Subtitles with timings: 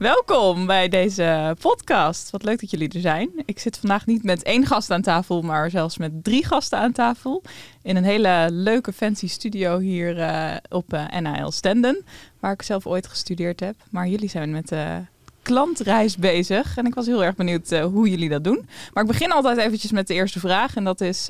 [0.00, 2.30] Welkom bij deze podcast.
[2.30, 3.30] Wat leuk dat jullie er zijn.
[3.44, 6.92] Ik zit vandaag niet met één gast aan tafel, maar zelfs met drie gasten aan
[6.92, 7.42] tafel.
[7.82, 12.04] In een hele leuke fancy studio hier uh, op uh, NAL Stenden,
[12.38, 13.74] waar ik zelf ooit gestudeerd heb.
[13.90, 15.00] Maar jullie zijn met de
[15.42, 18.68] klantreis bezig en ik was heel erg benieuwd uh, hoe jullie dat doen.
[18.92, 21.28] Maar ik begin altijd eventjes met de eerste vraag en dat is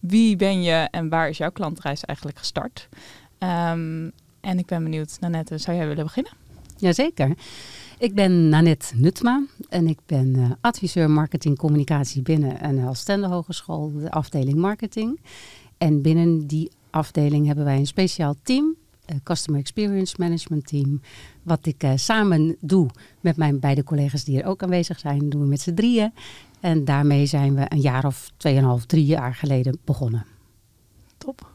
[0.00, 2.88] wie ben je en waar is jouw klantreis eigenlijk gestart?
[3.38, 6.32] Um, en ik ben benieuwd, Nanette, zou jij willen beginnen?
[6.76, 7.34] Jazeker.
[7.98, 13.92] Ik ben Nanette Nutma en ik ben uh, adviseur marketing communicatie binnen een Stende Hogeschool,
[13.92, 15.20] de afdeling marketing.
[15.78, 21.00] En binnen die afdeling hebben wij een speciaal team, een Customer Experience Management Team,
[21.42, 22.90] wat ik uh, samen doe
[23.20, 26.12] met mijn beide collega's die er ook aanwezig zijn, doen we met z'n drieën.
[26.60, 30.26] En daarmee zijn we een jaar of tweeënhalf, drie jaar geleden begonnen.
[31.16, 31.52] Top.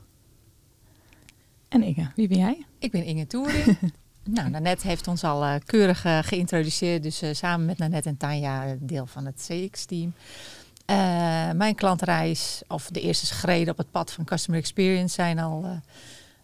[1.67, 2.65] En Inge, wie ben jij?
[2.79, 3.77] Ik ben Inge Toering.
[4.25, 7.03] Nou, Nanette heeft ons al uh, keurig uh, geïntroduceerd.
[7.03, 10.13] Dus uh, samen met Nanette en Tanja deel van het CX-team.
[11.57, 15.81] mijn klantreis, of de eerste schreden op het pad van Customer Experience, zijn al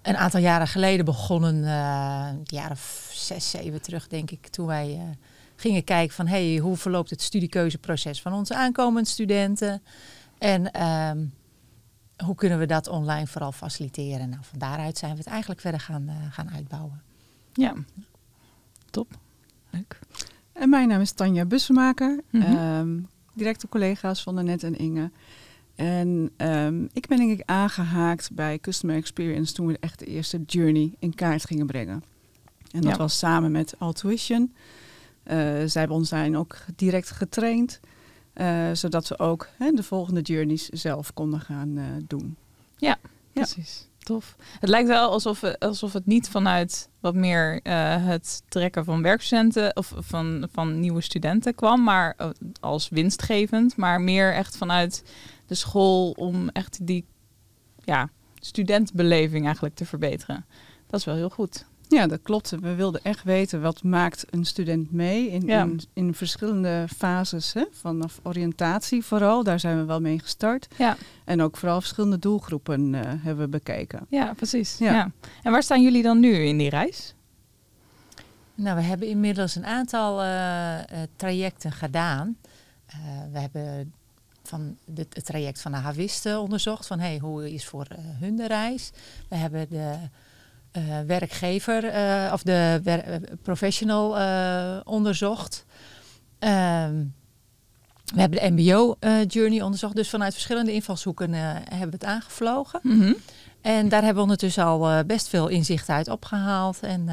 [0.01, 1.55] een aantal jaren geleden begonnen.
[1.63, 4.47] een jaar of zes, zeven terug, denk ik.
[4.47, 5.17] Toen wij
[5.55, 9.81] gingen kijken van, hey, hoe verloopt het studiekeuzeproces van onze aankomende studenten?
[10.37, 11.25] En ehm,
[12.25, 14.29] hoe kunnen we dat online vooral faciliteren?
[14.29, 17.08] Nou, van daaruit zijn we het eigenlijk verder gaan, gaan uitbouwen.
[17.53, 17.75] Ja,
[18.89, 19.17] top.
[19.69, 19.99] Leuk.
[20.53, 22.79] En mijn naam is Tanja Bussemaker, mm -hmm.
[22.79, 25.11] um, directe collega's van Annette en Inge.
[25.75, 30.41] En um, ik ben denk ik aangehaakt bij Customer Experience toen we echt de eerste
[30.45, 32.03] journey in kaart gingen brengen.
[32.71, 32.97] En dat ja.
[32.97, 34.53] was samen met Altuition.
[35.23, 35.33] Uh,
[35.65, 37.79] zij hebben ons daarin ook direct getraind,
[38.35, 42.37] uh, zodat we ook hè, de volgende journeys zelf konden gaan uh, doen.
[42.77, 42.97] Ja,
[43.31, 43.88] ja, precies.
[43.99, 44.35] Tof.
[44.59, 49.75] Het lijkt wel alsof, alsof het niet vanuit wat meer uh, het trekken van werkstudenten
[49.75, 52.29] of van, van nieuwe studenten kwam, maar uh,
[52.59, 55.03] als winstgevend, maar meer echt vanuit
[55.45, 57.05] de school om echt die
[57.83, 60.45] ja, studentenbeleving eigenlijk te verbeteren.
[60.87, 61.65] Dat is wel heel goed.
[61.89, 62.49] Ja, dat klopt.
[62.49, 65.61] We wilden echt weten wat maakt een student mee in, ja.
[65.63, 67.53] in, in, verschillende fases.
[67.53, 67.63] Hè?
[67.71, 70.67] Vanaf oriëntatie vooral, daar zijn we wel mee gestart.
[70.77, 70.97] Ja.
[71.25, 74.05] En ook vooral verschillende doelgroepen uh, hebben we bekeken.
[74.09, 74.77] Ja, precies.
[74.77, 74.91] Ja.
[74.93, 75.11] ja.
[75.43, 77.13] En waar staan jullie dan nu in die reis?
[78.55, 80.81] Nou, we hebben inmiddels een aantal uh, uh,
[81.15, 82.37] trajecten gedaan.
[83.31, 83.93] we hebben
[84.43, 86.87] van de, het traject van de Havisten onderzocht.
[86.87, 87.87] Van hey, hoe is voor
[88.19, 88.91] hun de reis?
[89.29, 89.95] We hebben de
[90.77, 95.65] uh, werkgever uh, of de wer professional uh, onderzocht.
[96.39, 97.13] Um,
[98.13, 99.95] we hebben de MBO-journey onderzocht.
[99.95, 102.79] Dus vanuit verschillende invalshoeken hebben we het aangevlogen.
[102.83, 103.15] Mm -hmm.
[103.61, 106.79] En daar hebben we ondertussen al best veel inzichten uit opgehaald.
[106.79, 107.05] En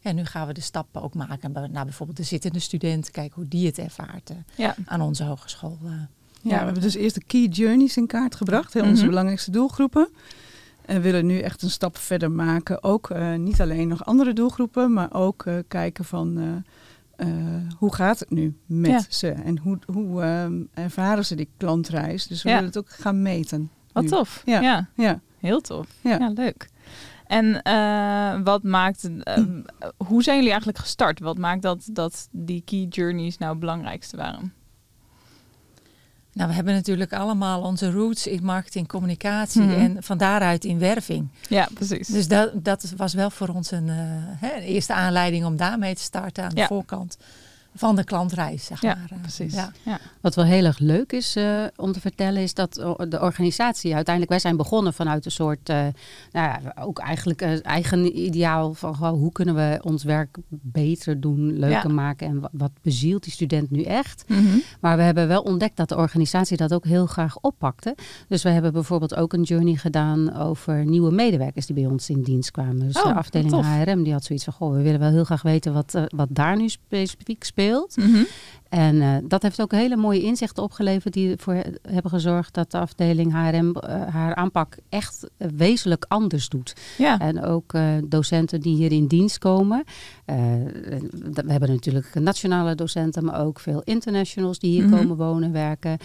[0.00, 3.10] ja, nu gaan we de stappen ook maken naar bijvoorbeeld de zittende student.
[3.10, 4.74] Kijken hoe die het ervaart ja.
[4.84, 5.78] aan onze hogeschool.
[5.82, 6.08] Ja,
[6.42, 8.74] ja, we hebben dus eerst de key journeys in kaart gebracht.
[8.74, 9.08] Hè, onze mm -hmm.
[9.08, 10.08] belangrijkste doelgroepen.
[10.86, 12.82] En willen nu echt een stap verder maken.
[12.82, 17.26] Ook uh, niet alleen nog andere doelgroepen, maar ook uh, kijken van uh,
[17.78, 19.04] hoe gaat het nu met ja.
[19.08, 19.30] ze?
[19.30, 20.22] En hoe, hoe
[20.74, 22.26] ervaren ze die klantreis?
[22.26, 22.54] Dus we ja.
[22.54, 23.70] willen het ook gaan meten.
[23.92, 24.08] Wat nu.
[24.08, 24.42] tof.
[24.44, 24.60] Ja.
[24.60, 24.88] ja.
[24.94, 25.20] Ja.
[25.38, 25.88] heel tof.
[26.00, 26.68] Ja, leuk.
[27.26, 27.62] En
[28.44, 29.10] wat maakt,
[29.96, 31.20] hoe zijn jullie eigenlijk gestart?
[31.20, 34.52] Wat maakt dat, dat die key journeys nou het belangrijkste waren?
[36.34, 39.80] Nou, we hebben natuurlijk allemaal onze roots in marketing, communicatie mm -hmm.
[39.80, 41.28] en van daaruit in werving.
[41.48, 42.08] Ja, precies.
[42.08, 45.94] Dus dat, dat was wel voor ons een, uh, hè, een eerste aanleiding om daarmee
[45.94, 46.62] te starten aan ja.
[46.62, 47.16] de voorkant
[47.74, 49.20] van de klantreis, zeg ja, maar.
[49.20, 49.54] Precies.
[49.54, 49.72] Ja.
[49.82, 49.98] Ja.
[50.20, 52.74] Wat wel heel erg leuk is uh, om te vertellen, is dat
[53.08, 55.92] de organisatie uiteindelijk, wij zijn begonnen vanuit een soort, uh, nou
[56.32, 61.58] ja, ook eigenlijk uh, eigen ideaal van oh, hoe kunnen we ons werk beter doen,
[61.58, 61.94] leuker ja.
[61.94, 64.24] maken en wat, bezielt die student nu echt.
[64.26, 64.62] Mm -hmm.
[64.80, 67.96] Maar we hebben wel ontdekt dat de organisatie dat ook heel graag oppakte.
[68.28, 72.22] Dus we hebben bijvoorbeeld ook een journey gedaan over nieuwe medewerkers die bij ons in
[72.22, 72.86] dienst kwamen.
[72.86, 75.42] Dus oh, de afdeling HRM die had zoiets van, goh, we willen wel heel graag
[75.42, 77.61] weten wat, wat daar nu specifiek speelt.
[77.96, 78.26] Mm -hmm.
[78.72, 82.78] En uh, dat heeft ook hele mooie inzichten opgeleverd die ervoor hebben gezorgd dat de
[82.78, 86.76] afdeling HRM uh, haar aanpak echt wezenlijk anders doet.
[86.98, 87.18] Ja.
[87.18, 89.84] En ook uh, docenten die hier in dienst komen.
[90.24, 95.00] we hebben natuurlijk nationale docenten, maar ook veel internationals die hier mm -hmm.
[95.00, 95.98] komen wonen, werken.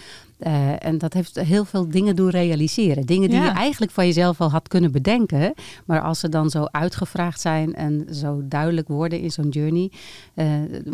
[0.78, 3.06] En dat heeft heel veel dingen doen realiseren.
[3.06, 3.44] Dingen die Ja.
[3.44, 5.54] je eigenlijk van jezelf al had kunnen bedenken.
[5.84, 9.90] Maar als ze dan zo uitgevraagd zijn en zo duidelijk worden in zo'n journey,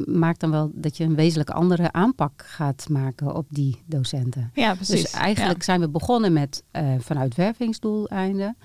[0.07, 4.51] maakt dan wel dat je een wezenlijk andere aanpak gaat maken op die docenten.
[4.55, 5.03] Ja, precies.
[5.03, 8.57] Dus eigenlijk zijn we begonnen met uh, vanuit wervingsdoeleinden.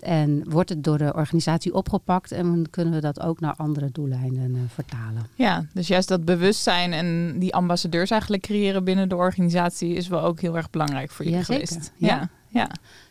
[0.00, 3.90] En wordt het door de organisatie opgepakt en dan kunnen we dat ook naar andere
[3.92, 5.26] doeleinden uh, vertalen.
[5.34, 10.22] Ja, dus juist dat bewustzijn en die ambassadeurs eigenlijk creëren binnen de organisatie is wel
[10.22, 11.68] ook heel erg belangrijk voor jullie Ja, zeker.
[11.68, 11.92] geweest.
[11.96, 12.08] Ja.
[12.08, 12.70] Ja, ja.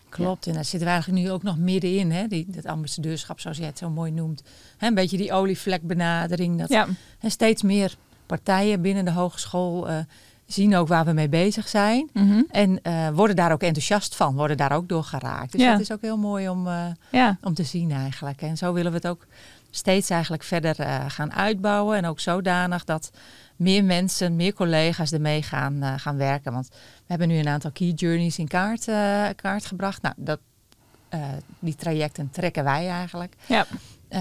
[0.10, 2.28] Klopt, en daar zitten we eigenlijk nu ook nog middenin, hè?
[2.28, 4.44] Die, dat ambassadeurschap, zoals jij het zo mooi noemt.
[4.78, 6.60] Hè, een beetje die olievlekbenadering.
[6.60, 6.88] Dat ja.
[7.20, 7.96] en steeds meer
[8.38, 9.98] partijen binnen de hogeschool uh,
[10.46, 12.10] zien ook waar we mee bezig zijn.
[12.14, 12.42] Mhm.
[12.50, 15.52] En uh, worden daar ook enthousiast van, worden daar ook door geraakt.
[15.52, 15.72] Dus Ja.
[15.72, 17.38] dat is ook heel mooi om, uh, ja.
[17.42, 18.42] om te zien eigenlijk.
[18.42, 19.26] En zo willen we het ook
[19.70, 21.98] steeds eigenlijk verder uh, gaan uitbouwen.
[21.98, 23.12] En ook zodanig dat
[23.56, 26.54] meer mensen, meer collega's ermee gaan, gaan werken.
[26.54, 28.86] Want we hebben nu een aantal key journeys in kaart,
[29.36, 30.02] kaart gebracht.
[30.02, 30.40] Nou, dat,
[31.60, 33.36] die trajecten trekken wij eigenlijk.
[33.46, 33.66] Ja.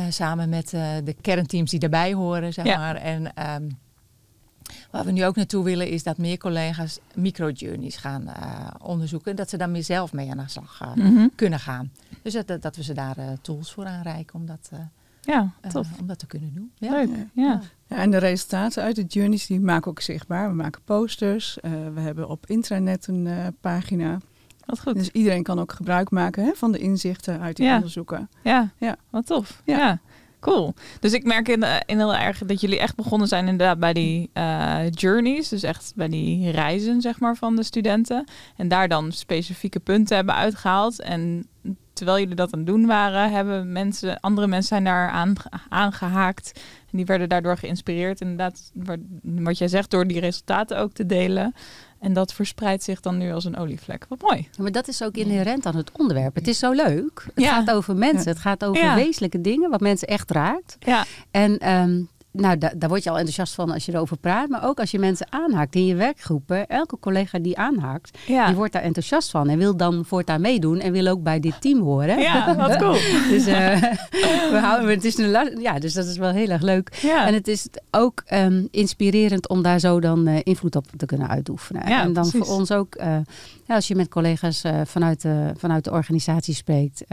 [0.09, 0.71] Samen met
[1.05, 2.97] de kernteams die daarbij horen, zeg maar.
[2.97, 3.33] En
[3.63, 3.79] um,
[4.91, 9.37] waar we nu ook naartoe willen is dat meer collega's micro-journeys gaan uh, onderzoeken.
[9.37, 11.29] Dat ze dan meer zelf mee aan de slag uh, Mhm.
[11.35, 11.93] kunnen gaan.
[12.23, 14.79] Dus dat, dat, we ze daar uh, tools voor aanreiken om dat, uh,
[15.21, 15.89] Ja, uh, tof.
[16.01, 16.73] om dat te kunnen doen.
[16.75, 16.91] Ja.
[16.91, 17.09] Leuk.
[17.09, 17.43] Ja.
[17.43, 17.61] Ja.
[17.87, 20.49] Ja, en de resultaten uit de journeys die maken we ook zichtbaar.
[20.49, 21.59] We maken posters.
[21.63, 24.19] Uh, we hebben op intranet een uh, pagina.
[24.67, 24.95] Wat goed.
[24.95, 27.75] Dus iedereen kan ook gebruik maken hè, van de inzichten uit die Ja.
[27.75, 28.29] onderzoeken.
[28.43, 28.97] Ja, Ja.
[29.11, 29.63] wat tof.
[29.65, 29.99] Ja.
[30.43, 30.75] Cool.
[31.01, 34.31] Dus ik merk in, in heel erg dat jullie echt begonnen zijn inderdaad bij die
[34.33, 35.49] eh, journeys.
[35.49, 38.25] Dus echt bij die reizen, zeg maar, van de studenten.
[38.57, 41.01] En daar dan specifieke punten hebben uitgehaald.
[41.01, 41.47] En
[41.93, 45.33] terwijl jullie dat aan het doen waren, hebben mensen, andere mensen zijn daar aan,
[45.69, 46.53] aangehaakt.
[46.91, 48.21] En die werden daardoor geïnspireerd.
[48.21, 48.73] Inderdaad,
[49.23, 51.55] wat jij zegt, door die resultaten ook te delen.
[52.03, 54.07] En dat verspreidt zich dan nu als een olievlek.
[54.09, 54.49] Wat mooi.
[54.51, 56.35] Ja, maar dat is ook inherent aan het onderwerp.
[56.35, 57.27] Het is zo leuk.
[57.35, 57.53] Het Ja.
[57.53, 58.25] gaat over mensen.
[58.25, 58.31] Ja.
[58.31, 58.95] Het gaat over Ja.
[58.95, 60.77] wezenlijke dingen, wat mensen echt raakt.
[60.79, 62.01] Ja, En ehm,
[62.33, 64.49] nou, da- daar word je al enthousiast van als je erover praat.
[64.49, 66.67] Maar ook als je mensen aanhaakt in je werkgroepen.
[66.67, 68.47] Elke collega die aanhaakt, ja.
[68.47, 69.49] die wordt daar enthousiast van.
[69.49, 72.19] En wil dan voortaan meedoen en wil ook bij dit team horen.
[72.19, 72.93] ja wat cool.
[73.33, 73.83] Dus, eh,
[74.51, 76.99] we houden, het is een, ja, dus dat is wel heel erg leuk.
[77.03, 77.27] Ja.
[77.27, 81.29] En het is ook ehm, inspirerend om daar zo dan eh, invloed op te kunnen
[81.29, 81.89] uitoefenen.
[81.89, 82.49] Ja, en dan precies.
[82.49, 83.17] voor ons ook, eh,
[83.67, 87.05] ja, als je met collega's vanuit, de, vanuit de organisatie spreekt,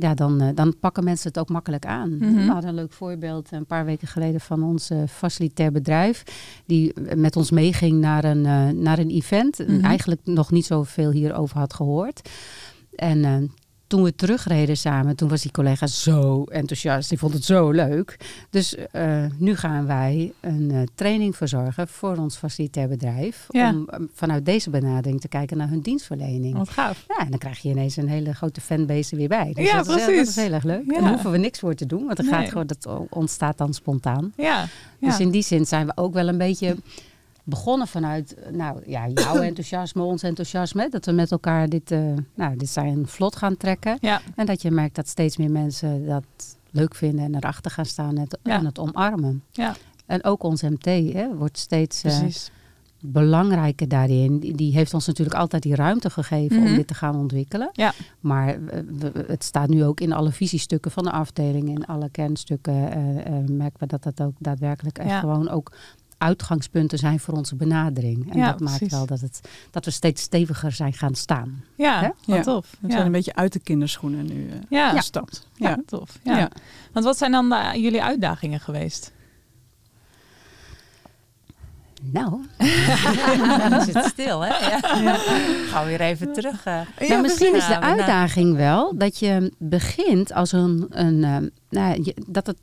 [0.00, 2.16] ja, dan, eh, dan pakken mensen het ook makkelijk aan.
[2.16, 2.34] Mhm.
[2.34, 6.22] We hadden een leuk voorbeeld een paar weken geleden van ons eh, facilitair bedrijf,
[6.66, 9.60] die met ons meeging naar een, eh, naar een event.
[9.60, 9.84] En Mhm.
[9.84, 12.28] eigenlijk nog niet zoveel hierover had gehoord.
[12.94, 13.36] En eh,
[13.90, 17.08] toen we terugreden samen, toen was die collega zo enthousiast.
[17.08, 18.16] Die vond het zo leuk.
[18.50, 23.46] Dus eh, nu gaan wij een eh, training verzorgen voor ons facilitair bedrijf.
[23.48, 23.70] Ja.
[23.70, 26.56] Om eh, vanuit deze benadering te kijken naar hun dienstverlening.
[26.56, 27.04] Wat gaaf.
[27.08, 29.52] Ja, en dan krijg je ineens een hele grote fanbase er weer bij.
[29.54, 30.26] Dus Ja, dat, is, heel- precies.
[30.26, 30.84] dat is heel erg leuk.
[30.86, 30.94] Ja.
[30.96, 32.32] En daar hoeven we niks voor te doen, want er Nee.
[32.34, 34.32] gaat gewoon, dat ontstaat dan spontaan.
[34.36, 34.44] Ja.
[34.98, 35.08] ja.
[35.08, 36.76] Dus in die zin zijn we ook wel een beetje
[37.50, 40.88] begonnen vanuit nou, ja, jouw enthousiasme, ons enthousiasme.
[40.90, 42.00] Dat we met elkaar dit, eh,
[42.34, 43.96] nou, dit zijn vlot gaan trekken.
[44.00, 44.20] ja.
[44.36, 46.24] En dat je merkt dat steeds meer mensen dat
[46.70, 48.58] leuk vinden en erachter gaan staan en het, Ja.
[48.58, 49.42] en het omarmen.
[49.50, 49.74] Ja.
[50.06, 52.18] En ook ons MT hè, wordt steeds eh,
[53.00, 54.38] belangrijker daarin.
[54.38, 56.66] Die, heeft ons natuurlijk altijd die ruimte gegeven Mhm.
[56.70, 57.70] om dit te gaan ontwikkelen.
[57.72, 57.92] Ja.
[58.20, 58.56] Maar
[59.26, 62.92] het staat nu ook in alle visiestukken van de afdeling, in alle kernstukken.
[62.92, 65.72] eh, eh, merken we dat dat ook daadwerkelijk echt gewoon ook
[66.20, 68.30] uitgangspunten zijn voor onze benadering.
[68.32, 68.96] En Ja, dat maakt precies.
[68.96, 71.64] wel dat, het, dat we steeds steviger zijn gaan staan.
[71.76, 72.42] Ja, wat Ja.
[72.42, 72.76] tof.
[72.80, 72.92] We ja.
[72.92, 74.90] zijn een beetje uit de kinderschoenen nu eh, ja.
[74.90, 75.46] gestapt.
[75.54, 75.78] Ja, Ja.
[75.86, 76.18] tof.
[76.22, 76.38] Ja.
[76.38, 76.50] Ja.
[76.92, 79.12] Want wat zijn dan de- jullie uitdagingen geweest?
[82.02, 82.40] Nou,
[83.70, 84.48] Dan zit het stil, hè?
[84.68, 84.78] Ja.
[85.68, 86.64] Gaan we weer even terug.
[86.64, 86.80] eh.
[87.08, 91.36] nou, misschien is de uitdaging wel dat je begint als een, een eh,
[91.70, 92.56] nou, je- dat het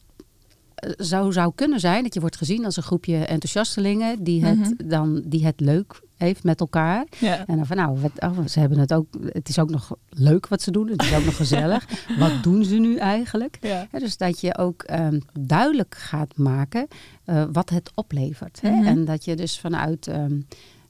[0.97, 4.89] zo zou kunnen zijn dat je wordt gezien als een groepje enthousiastelingen die het Mhm.
[4.89, 7.05] dan die het leuk heeft met elkaar.
[7.19, 7.45] Ja.
[7.47, 9.07] En dan van nou, wat, oh, ze hebben het ook.
[9.25, 10.87] Het is ook nog leuk wat ze doen.
[10.87, 11.85] Het is ook nog gezellig.
[12.19, 13.57] Wat doen ze nu eigenlijk?
[13.61, 13.87] Ja.
[13.91, 16.87] Dus dat je ook ehm, duidelijk gaat maken
[17.25, 18.61] eh, wat het oplevert.
[18.61, 18.69] Hè?
[18.71, 18.85] Mhm.
[18.87, 20.07] En dat je dus vanuit.
[20.07, 20.39] ehm,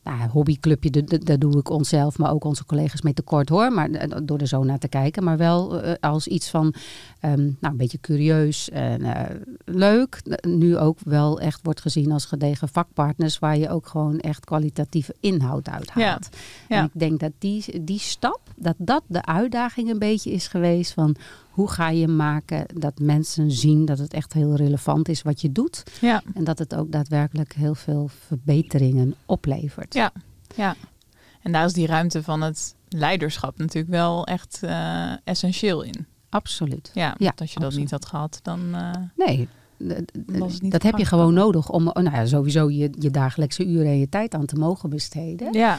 [0.08, 3.72] nou, hobbyclubje, daar doe ik onszelf, maar ook onze collega's mee tekort hoor.
[3.72, 5.24] Maar eh, door er zo naar te kijken.
[5.24, 9.22] Maar wel eh, als iets van um, nou, een beetje curieus en uh,
[9.66, 10.22] leuk.
[10.42, 15.16] Nu ook wel echt wordt gezien als gedegen vakpartners waar je ook gewoon echt kwalitatieve
[15.20, 16.30] inhoud uit haalt.
[16.32, 16.76] Ja.
[16.76, 16.78] Ja.
[16.78, 20.94] En ik denk dat die, die stap, dat dat de uitdaging een beetje is geweest
[20.94, 21.16] van
[21.58, 25.52] hoe ga je maken dat mensen zien dat het echt heel relevant is wat je
[25.52, 25.84] doet.
[26.02, 26.22] Ja.
[26.34, 29.94] En dat het ook daadwerkelijk heel veel verbeteringen oplevert.
[29.94, 30.12] Ja,
[30.56, 30.76] ja.
[31.42, 36.06] En daar is die ruimte van het leiderschap natuurlijk wel echt uh, essentieel in.
[36.30, 36.92] Absoluut.
[36.94, 38.60] Ja, ja als je dat niet had gehad, dan.
[38.72, 39.48] Uh, nee,
[40.62, 44.10] dat heb je gewoon nodig om nou ja, sowieso je, je dagelijkse uren en je
[44.10, 45.54] tijd aan te mogen besteden.
[45.54, 45.78] Ja.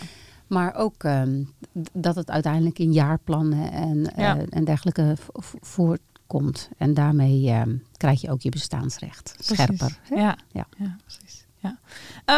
[0.48, 1.52] Maar ook um,
[1.92, 4.36] dat het uiteindelijk in jaarplannen en, ja.
[4.36, 5.16] uh, en dergelijke
[5.60, 6.68] voortkomt.
[6.76, 7.62] En daarmee uh,
[7.96, 9.98] krijg je ook je bestaansrecht scherper.
[10.10, 10.36] Ja.
[10.52, 10.66] Ja.
[10.78, 11.46] ja, precies.
[11.60, 11.78] Ja.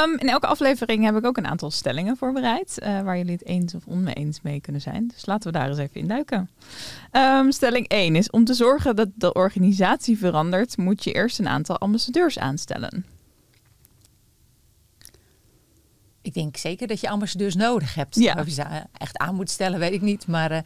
[0.04, 2.78] Um, in elke aflevering heb ik ook een aantal stellingen voorbereid.
[2.82, 5.06] Uh, waar jullie het eens of oneens mee kunnen zijn.
[5.06, 6.50] Dus laten we daar eens even in duiken.
[7.12, 11.48] Um, stelling 1 is: om te zorgen dat de organisatie verandert, moet je eerst een
[11.48, 13.04] aantal ambassadeurs aanstellen.
[16.30, 18.14] Ik denk zeker dat je ambassadeurs nodig hebt.
[18.14, 18.36] Ja.
[18.38, 20.26] Of je ze echt aan moet stellen, weet ik niet.
[20.26, 20.58] Maar uh,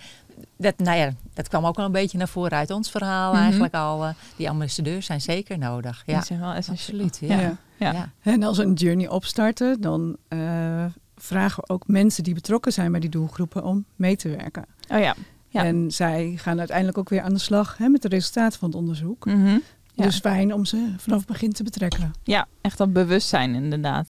[0.56, 3.34] dat, nou ja, dat kwam ook wel een beetje naar voren uit ons verhaal mm
[3.34, 3.44] -hmm.
[3.44, 4.04] eigenlijk al.
[4.04, 6.02] Uh, die ambassadeurs zijn zeker nodig.
[6.06, 7.04] Ja, die zijn wel essentieel.
[7.04, 7.40] Absoluut, ja.
[7.40, 7.56] Ja.
[7.76, 7.92] ja.
[7.92, 8.10] ja.
[8.22, 10.84] En als we een journey opstarten, dan uh,
[11.16, 14.64] vragen we ook mensen die betrokken zijn bij die doelgroepen om mee te werken.
[14.88, 15.14] Oh ja.
[15.48, 15.64] ja.
[15.64, 18.78] En zij gaan uiteindelijk ook weer aan de slag hè, met de resultaten van het
[18.78, 19.26] onderzoek.
[19.26, 19.62] Mm -hmm.
[19.94, 22.12] Dus fijn om ze vanaf het begin te betrekken.
[22.22, 24.06] Ja, echt dat bewustzijn inderdaad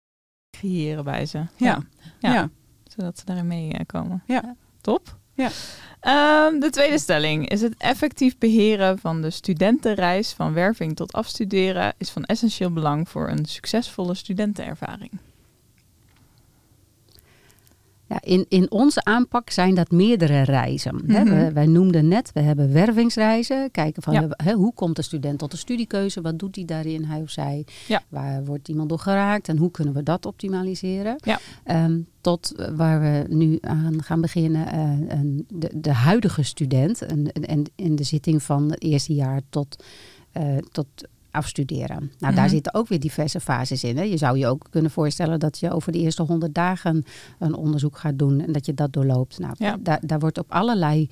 [0.61, 1.39] creëren bij ze.
[1.57, 1.83] Ja.
[2.19, 2.33] ja.
[2.33, 2.51] ja.
[2.85, 4.23] Zodat ze daarin meekomen.
[4.27, 4.57] Ja.
[4.81, 5.19] Top.
[5.35, 5.51] Ja.
[6.47, 11.95] Um, de tweede stelling is het effectief beheren van de studentenreis van werving tot afstuderen
[11.99, 15.11] is van essentieel belang voor een succesvolle studentenervaring.
[18.11, 20.95] Ja, in, in onze aanpak zijn dat meerdere reizen.
[20.95, 21.25] Mm -hmm.
[21.25, 23.71] we, wij noemden net, we hebben wervingsreizen.
[23.71, 24.55] Kijken van ja.
[24.55, 26.21] hoe komt de student tot de studiekeuze?
[26.21, 27.67] Wat doet hij daarin, hij of zij?
[27.87, 28.03] Ja.
[28.09, 29.49] Waar wordt iemand door geraakt?
[29.49, 31.17] En hoe kunnen we dat optimaliseren?
[31.17, 31.41] Ja.
[31.85, 37.03] Um, tot waar we nu aan gaan beginnen, uh, een, de, de huidige student.
[37.03, 39.85] En, en in de zitting van het eerste jaar tot,
[40.37, 40.87] uh, tot
[41.31, 42.13] afstuderen.
[42.19, 43.97] Nou, daar zitten ook weer diverse fases in.
[43.97, 44.03] Hè.
[44.03, 47.05] Je zou je ook kunnen voorstellen dat je over de eerste honderd dagen
[47.39, 49.39] een onderzoek gaat doen en dat je dat doorloopt.
[49.39, 49.77] Nou, ja.
[49.81, 51.09] daar, daar wordt op allerlei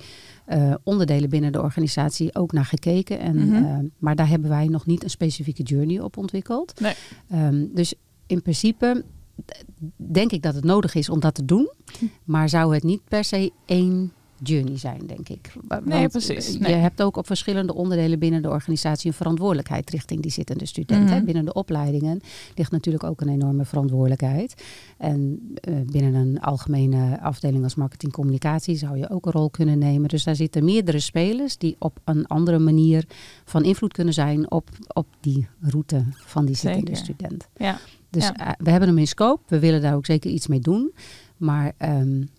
[0.47, 3.19] uh, onderdelen binnen de organisatie ook naar gekeken.
[3.19, 3.65] En, mm-hmm.
[3.65, 6.79] uh, maar daar hebben wij nog niet een specifieke journey op ontwikkeld.
[6.79, 6.93] Nee.
[7.33, 7.93] Um, dus
[8.27, 9.03] in principe
[9.95, 11.69] denk ik dat het nodig is om dat te doen.
[12.23, 15.53] Maar zou het niet per se één journey zijn, denk ik.
[15.67, 16.53] Want nee, precies.
[16.53, 21.05] Je hebt ook op verschillende onderdelen binnen de organisatie een verantwoordelijkheid richting die zittende studenten.
[21.05, 21.25] Mm-hmm.
[21.25, 22.21] Binnen de opleidingen
[22.55, 24.63] ligt natuurlijk ook een enorme verantwoordelijkheid.
[24.97, 29.77] En uh, binnen een algemene afdeling als marketing communicatie zou je ook een rol kunnen
[29.77, 30.09] nemen.
[30.09, 33.05] Dus daar zitten meerdere spelers die op een andere manier
[33.45, 37.03] van invloed kunnen zijn op, op die route van die zittende Zeker.
[37.03, 37.47] student.
[37.57, 37.79] Ja.
[38.09, 38.47] Dus Ja.
[38.47, 39.41] uh, we hebben hem in scope.
[39.47, 40.91] We willen daar ook zeker iets mee doen.
[41.37, 42.29] Maar um,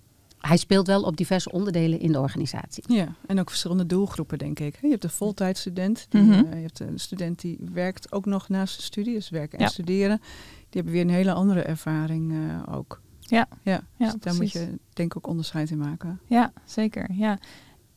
[0.41, 2.85] hij speelt wel op diverse onderdelen in de organisatie.
[2.95, 4.79] Ja, en ook verschillende doelgroepen, denk ik.
[4.83, 6.33] Je hebt de voltijdstudent, die, Mhm.
[6.33, 9.65] uh, je hebt een student die werkt ook nog naast de studie, dus werken en
[9.65, 9.71] Ja.
[9.71, 10.19] studeren.
[10.59, 13.01] Die hebben weer een hele andere ervaring uh, ook.
[13.21, 13.49] Ja.
[13.63, 16.21] ja, Ja, dus daar moet je denk ik ook onderscheid in maken.
[16.27, 17.09] Ja, zeker.
[17.13, 17.39] Ja.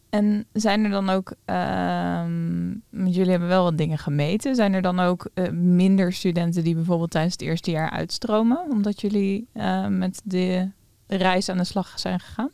[0.09, 4.99] En zijn er dan ook, ehm, jullie hebben wel wat dingen gemeten, zijn er dan
[4.99, 10.21] ook eh, minder studenten die bijvoorbeeld tijdens het eerste jaar uitstromen, omdat jullie eh, met
[10.23, 10.69] de
[11.15, 12.49] reis aan de slag zijn gegaan?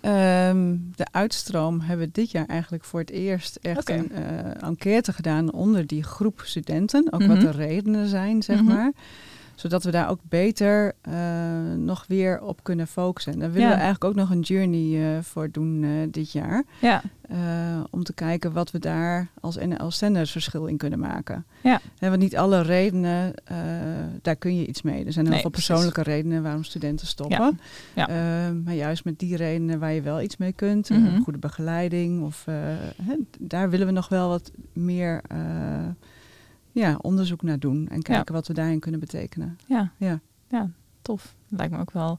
[0.00, 5.12] Ehm, de uitstroom hebben we dit jaar eigenlijk voor het eerst echt een eh, enquête
[5.12, 7.12] gedaan onder die groep studenten.
[7.12, 7.28] Ook Mhm.
[7.28, 8.74] wat de redenen zijn, zeg Mhm.
[8.74, 8.92] maar.
[9.54, 11.12] Zodat we daar ook beter eh,
[11.76, 13.32] nog weer op kunnen focussen.
[13.32, 13.74] En daar willen Ja.
[13.74, 16.64] we eigenlijk ook nog een journey eh, voor doen eh, dit jaar.
[16.80, 17.02] Ja,
[17.90, 21.44] om te kijken wat we daar als NL-zenders verschil in kunnen maken.
[21.62, 21.80] Ja.
[21.98, 23.34] Hè, want niet alle redenen,
[24.22, 25.04] daar kun je iets mee.
[25.04, 25.68] Er zijn heel Nee, veel precies.
[25.68, 27.60] persoonlijke redenen waarom studenten stoppen.
[27.94, 28.06] Ja.
[28.64, 30.90] Maar juist met die redenen waar je wel iets mee kunt.
[30.90, 31.20] Mhm.
[31.20, 32.22] goede begeleiding.
[32.24, 32.44] Of,
[33.02, 35.22] hè, daar willen we nog wel wat meer
[36.72, 37.88] ja, onderzoek naar doen.
[37.88, 39.58] En kijken wat we daarin kunnen betekenen.
[39.66, 40.20] ja, Ja.
[40.48, 40.70] ja,
[41.02, 41.34] tof.
[41.48, 42.18] Lijkt me ook wel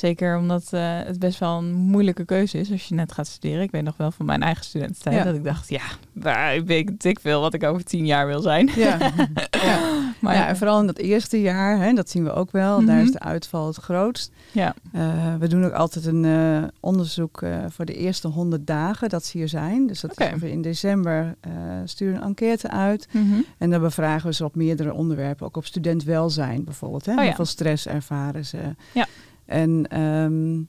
[0.00, 3.62] Zeker omdat uh, het best wel een moeilijke keuze is als je net gaat studeren.
[3.62, 5.24] Ik weet nog wel van mijn eigen studententijd ja.
[5.24, 8.40] dat ik dacht, ja, waar ik weet ik veel wat ik over tien jaar wil
[8.40, 8.70] zijn.
[8.76, 8.98] Ja,
[9.50, 9.78] ja.
[10.20, 12.76] maar ja, en vooral in dat eerste jaar, hè, dat zien we ook wel, mm
[12.76, 12.86] -hmm.
[12.86, 14.32] daar is de uitval het grootst.
[14.52, 14.74] Ja.
[14.94, 19.38] Uh, we doen ook altijd een uh, onderzoek voor de eerste 100 dagen dat ze
[19.38, 19.86] hier zijn.
[19.86, 20.38] Dus dat okay.
[20.38, 21.36] we in december
[21.84, 23.08] sturen een enquête uit.
[23.10, 23.44] Mm -hmm.
[23.58, 27.06] En dan bevragen we ze op meerdere onderwerpen, ook op studentwelzijn bijvoorbeeld.
[27.06, 27.12] Hè?
[27.12, 28.58] Oh, Hoeveel stress ervaren ze?
[28.92, 29.06] Ja.
[29.50, 30.68] En um,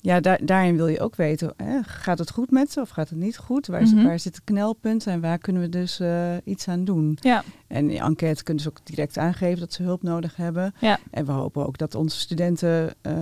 [0.00, 3.08] ja, daar, daarin wil je ook weten, hè, gaat het goed met ze of gaat
[3.08, 3.66] het niet goed?
[3.66, 4.04] Waar, Mm -hmm.
[4.04, 7.18] waar zitten knelpunten en waar kunnen we dus uh, iets aan doen?
[7.20, 7.44] Ja.
[7.66, 10.74] En in die enquête kunnen ze ook direct aangeven dat ze hulp nodig hebben.
[10.80, 10.98] Ja.
[11.10, 13.12] En we hopen ook dat onze studenten uh,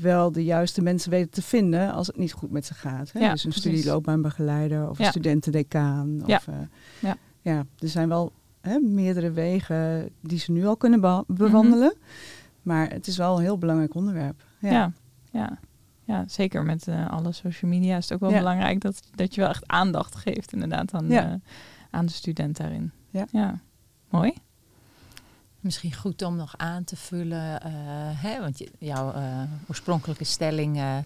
[0.00, 3.12] wel de juiste mensen weten te vinden als het niet goed met ze gaat.
[3.12, 3.20] Hè?
[3.20, 3.68] Ja, dus een precies.
[3.70, 5.04] studieloopbaanbegeleider of Ja.
[5.04, 6.18] een studentendecaan.
[6.22, 6.40] Of, Ja.
[6.48, 6.54] uh,
[7.00, 7.16] Ja.
[7.40, 11.94] ja, er zijn wel hè, meerdere wegen die ze nu al kunnen be bewandelen.
[12.62, 14.42] Maar het is wel een heel belangrijk onderwerp.
[14.58, 14.70] Ja.
[14.70, 14.92] Ja,
[15.30, 15.58] ja.
[16.04, 18.38] ja zeker met eh, alle social media is het ook wel Ja.
[18.38, 21.40] belangrijk dat, dat je wel echt aandacht geeft inderdaad aan, Ja.
[21.90, 22.92] aan de student daarin.
[23.10, 23.58] Ja.
[24.10, 24.32] Mooi.
[25.60, 27.72] Misschien goed om nog aan te vullen, eh,
[28.22, 30.96] hè, want je, jouw eh, oorspronkelijke stelling eh,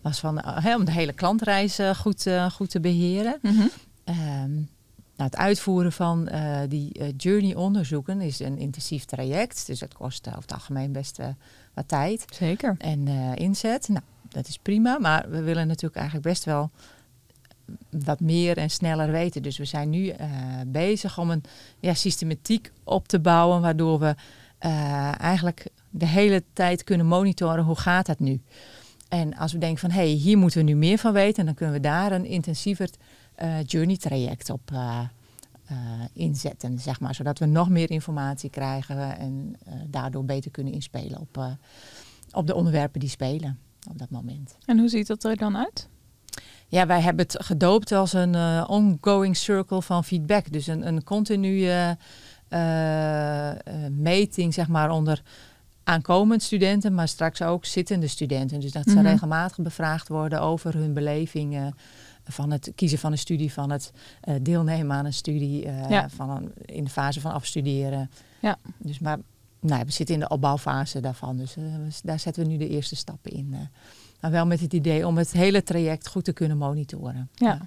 [0.00, 3.40] was van, hè, om de hele klantreis goed, eh, goed te beheren.
[4.04, 4.50] Ehm,
[5.18, 9.66] nou, het uitvoeren van eh, die eh, journey-onderzoeken is een intensief traject.
[9.66, 11.18] Dus dat kost eh, over het algemeen best
[11.74, 12.74] wat tijd Zeker.
[12.78, 13.88] en inzet.
[13.88, 16.70] Nou, dat is prima, maar we willen natuurlijk eigenlijk best wel
[17.90, 19.42] wat meer en sneller weten.
[19.42, 20.14] Dus we zijn nu
[20.66, 21.42] bezig om een
[21.80, 24.14] ja, systematiek op te bouwen, waardoor we
[25.18, 28.40] eigenlijk de hele tijd kunnen monitoren hoe gaat het nu.
[29.08, 31.54] En als we denken van hé, hey, hier moeten we nu meer van weten, dan
[31.54, 32.88] kunnen we daar een intensiever
[33.66, 35.00] journey traject op eh,
[35.64, 35.76] eh,
[36.12, 41.20] inzetten, zeg maar, zodat we nog meer informatie krijgen en eh, daardoor beter kunnen inspelen
[41.20, 41.46] op, eh,
[42.32, 43.58] op de onderwerpen die spelen
[43.90, 44.56] op dat moment.
[44.66, 45.88] En hoe ziet dat er dan uit?
[46.68, 50.52] Ja, wij hebben het gedoopt als een eh, ongoing circle van feedback.
[50.52, 51.96] Dus een, een continue
[52.48, 53.56] eh, eh,
[53.90, 55.22] meting, zeg maar, onder
[55.84, 58.60] aankomend studenten, maar straks ook zittende studenten.
[58.60, 59.06] Dus dat ze Mhm.
[59.06, 61.74] regelmatig bevraagd worden over hun belevingen
[62.28, 66.08] van het kiezen van een studie, van het eh, deelnemen aan een studie, eh, Ja.
[66.08, 68.10] van een, in de fase van afstuderen.
[68.40, 68.56] Ja.
[68.78, 69.18] Dus maar
[69.60, 71.64] nou, we zitten in de opbouwfase daarvan, dus eh,
[72.02, 73.54] daar zetten we nu de eerste stappen in.
[74.20, 77.28] maar wel met het idee om het hele traject goed te kunnen monitoren.
[77.34, 77.60] Ja.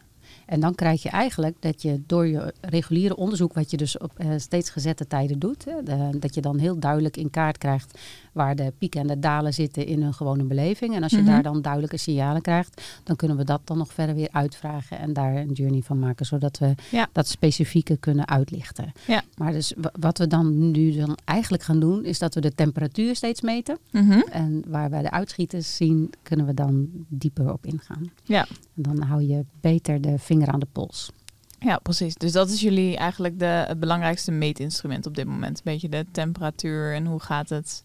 [0.51, 4.12] En dan krijg je eigenlijk dat je door je reguliere onderzoek, wat je dus op
[4.17, 8.00] eh, steeds gezette tijden doet, hè, de- dat je dan heel duidelijk in kaart krijgt
[8.31, 10.96] waar de pieken en de dalen zitten in hun gewone beleving.
[10.96, 11.25] En als je Mhm.
[11.25, 15.13] daar dan duidelijke signalen krijgt, dan kunnen we dat dan nog verder weer uitvragen en
[15.13, 17.08] daar een journey van maken, zodat we Ja.
[17.12, 18.92] dat specifieke kunnen uitlichten.
[19.07, 19.24] Ja.
[19.37, 22.55] Maar dus wa- wat we dan nu dan eigenlijk gaan doen, is dat we de
[22.55, 23.77] temperatuur steeds meten.
[23.92, 24.20] Mhm.
[24.31, 28.11] En waar wij de uitschieters zien, kunnen we dan dieper op ingaan.
[28.24, 28.46] Ja.
[28.75, 31.12] En dan hou je beter de vinger aan de pols.
[31.60, 32.16] Ja, precies.
[32.16, 35.58] Dus dat is jullie eigenlijk de, het belangrijkste meetinstrument op dit moment.
[35.58, 37.84] Een beetje de temperatuur en hoe gaat het.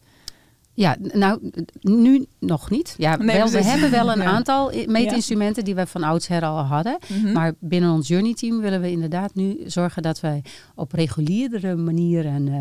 [0.76, 2.94] Ja, nou, nu nog niet.
[2.98, 6.98] Ja, Nee, wel, we hebben wel een aantal meetinstrumenten die we van oudsher al hadden.
[7.08, 7.32] Mhm.
[7.32, 10.42] Maar binnen ons Journey team willen we inderdaad nu zorgen dat wij
[10.74, 12.58] op regulierdere manier en, eh,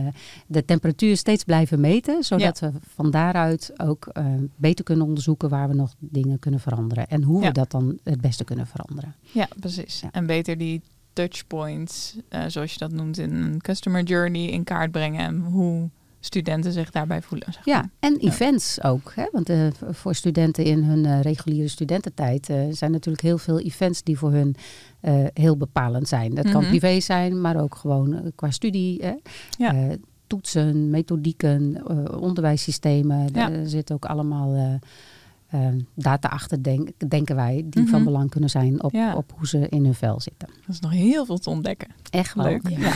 [0.47, 2.23] de temperatuur steeds blijven meten.
[2.23, 4.25] Zodat we van daaruit ook eh,
[4.56, 7.08] beter kunnen onderzoeken waar we nog dingen kunnen veranderen.
[7.08, 7.47] En hoe Ja.
[7.47, 9.15] we dat dan het beste kunnen veranderen.
[9.32, 10.04] Ja, precies.
[10.12, 10.82] En beter die
[11.13, 15.19] touchpoints, eh, zoals je dat noemt, in een customer journey in kaart brengen.
[15.25, 15.89] En hoe
[16.25, 17.53] studenten zich daarbij voelen.
[17.53, 17.89] Zeg Ja, maar.
[17.99, 18.27] en Ja.
[18.31, 19.11] events ook.
[19.15, 19.25] Hè?
[19.31, 24.03] Want eh, voor studenten in hun eh, reguliere studententijd eh, zijn natuurlijk heel veel events
[24.03, 24.55] die voor hun
[25.01, 26.35] eh, heel bepalend zijn.
[26.35, 26.69] Dat kan Mhm.
[26.69, 29.01] privé zijn, maar ook gewoon qua studie.
[29.05, 29.13] Hè?
[29.57, 29.73] Ja.
[29.73, 29.95] Eh,
[30.27, 33.29] toetsen, methodieken, eh, onderwijssystemen.
[33.33, 33.51] Ja.
[33.51, 34.79] Er zitten ook allemaal
[35.49, 37.91] eh, data achter, denk, denken wij, die Mhm.
[37.91, 39.15] van belang kunnen zijn op, Ja.
[39.15, 40.47] op hoe ze in hun vel zitten.
[40.65, 41.88] Dat is nog heel veel te ontdekken.
[42.10, 42.69] Echt Leuk.
[42.69, 42.77] leuk.
[42.79, 42.93] Ja.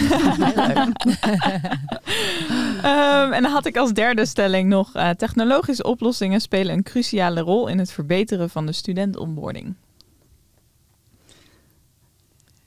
[0.55, 0.91] Ja.
[2.83, 4.93] Ehm, en dan had ik als derde stelling nog...
[4.95, 7.67] eh, technologische oplossingen spelen een cruciale rol...
[7.67, 9.73] in het verbeteren van de studentonboarding.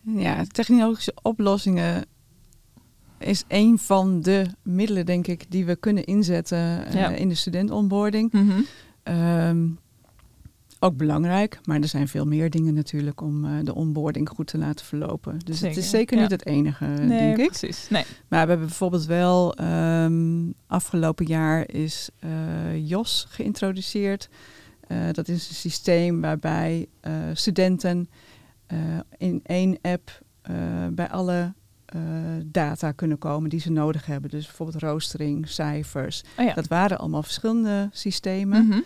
[0.01, 2.05] Ja, technologische oplossingen
[3.19, 7.09] is een van de middelen, denk ik, die we kunnen inzetten eh, Ja.
[7.09, 8.33] in de studentonboarding.
[8.33, 8.61] Mhm.
[9.03, 9.69] Ehm,
[10.79, 14.59] ook belangrijk, maar er zijn veel meer dingen natuurlijk om eh, de onboarding goed te
[14.59, 15.39] laten verlopen.
[15.45, 16.23] Dus Zeker, het is zeker ja.
[16.23, 17.47] niet het enige, Nee, denk ik.
[17.47, 17.89] precies.
[17.89, 18.05] Nee.
[18.29, 24.29] Maar we hebben bijvoorbeeld wel ehm, afgelopen jaar is eh, JOS geïntroduceerd.
[24.89, 28.09] Eh, dat is een systeem waarbij eh, studenten
[28.67, 28.79] eh,
[29.17, 30.55] in één app eh,
[30.93, 31.53] bij alle
[31.95, 32.01] eh,
[32.45, 34.31] data kunnen komen die ze nodig hebben.
[34.31, 36.23] Dus bijvoorbeeld roostering, cijfers.
[36.39, 36.55] Oh ja.
[36.55, 38.67] Dat waren allemaal verschillende systemen.
[38.67, 38.81] Mhm.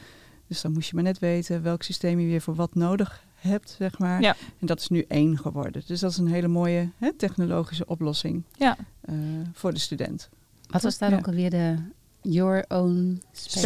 [0.48, 3.74] Dus dan moest je maar net weten welk systeem je weer voor wat nodig hebt,
[3.78, 4.20] zeg maar.
[4.20, 4.36] Ja.
[4.60, 5.82] En dat is nu één geworden.
[5.86, 8.76] Dus dat is een hele mooie hè, technologische oplossing Ja.
[9.00, 9.14] eh,
[9.52, 10.28] voor de student.
[10.70, 11.16] Wat was daar Ja.
[11.16, 11.74] ook alweer de
[12.20, 13.58] Your Own Space?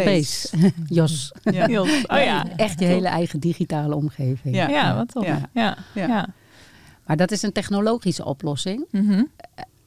[0.49, 0.73] Space.
[0.99, 1.33] Jos.
[1.43, 1.81] Ja.
[1.81, 2.57] Oh ja.
[2.57, 4.55] Echt je hele eigen digitale omgeving.
[4.55, 4.69] Ja.
[4.69, 5.27] Ja, wat tof.
[5.53, 5.77] Ja.
[5.95, 6.29] Ja.
[7.11, 8.87] Maar dat is een technologische oplossing.
[8.91, 9.25] Mhm.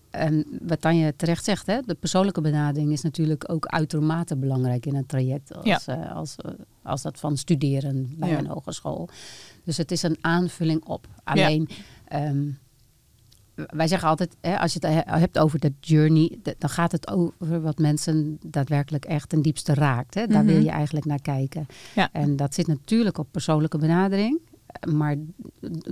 [0.10, 4.96] En wat Tanja terecht zegt, hè, de persoonlijke benadering is natuurlijk ook uitermate belangrijk in
[4.96, 5.80] een traject als, Ja.
[5.86, 6.52] eh, als, eh,
[6.84, 8.38] als dat van studeren bij Ja.
[8.38, 9.10] een hogeschool.
[9.64, 11.08] Dus het is een aanvulling op.
[11.24, 11.70] Alleen,
[12.08, 12.44] ehm,
[13.56, 16.92] wij zeggen altijd, hè, als je het he- hebt over de journey, de- dan gaat
[16.92, 20.14] het over wat mensen daadwerkelijk echt ten diepste raakt.
[20.14, 20.28] Hè.
[20.28, 20.54] Daar Mhm.
[20.54, 21.66] wil je eigenlijk naar kijken.
[22.12, 24.40] En dat zit natuurlijk op persoonlijke benadering.
[24.92, 25.16] Maar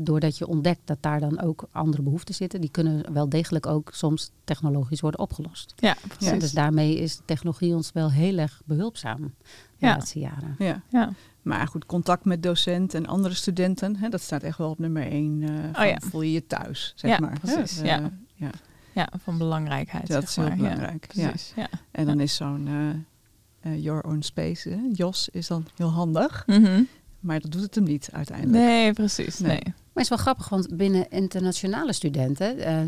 [0.01, 3.89] doordat je ontdekt dat daar dan ook andere behoeften zitten, die kunnen wel degelijk ook
[3.93, 5.73] soms technologisch worden opgelost.
[5.75, 6.39] Ja, Ja, precies.
[6.39, 9.31] dus daarmee is de technologie ons wel heel erg behulpzaam de
[9.77, 9.89] Ja.
[9.89, 10.55] laatste jaren.
[10.57, 10.81] Ja.
[10.89, 11.09] Ja.
[11.41, 15.07] Maar goed, contact met docent en andere studenten, hè, dat staat echt wel op nummer
[15.07, 15.41] één.
[15.43, 15.97] eh van, Oh ja.
[15.99, 17.39] Voel je je thuis, zeg Ja, maar.
[17.39, 18.11] precies, Eh, ja.
[18.35, 18.49] ja.
[18.93, 20.07] ja, van belangrijkheid.
[20.07, 20.57] Dat zeg is heel maar.
[20.57, 21.07] belangrijk.
[21.07, 21.53] Precies.
[21.55, 21.69] Ja.
[21.91, 22.89] En dan is zo'n eh,
[23.73, 26.43] eh, Your Own Space, hè, JOS, is dan heel handig.
[26.47, 26.81] Mhm.
[27.21, 28.57] Maar dat doet het hem niet uiteindelijk.
[28.63, 29.39] Nee, precies.
[29.39, 29.51] Nee.
[29.63, 29.73] Nee.
[29.93, 32.79] Maar het is wel grappig, want binnen internationale studenten, eh,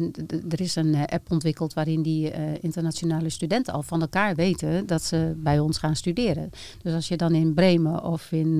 [0.49, 4.85] er is een eh, app ontwikkeld waarin die eh, internationale studenten al van elkaar weten
[4.85, 6.49] dat ze bij ons gaan studeren.
[6.81, 8.57] Dus als je dan in Bremen of in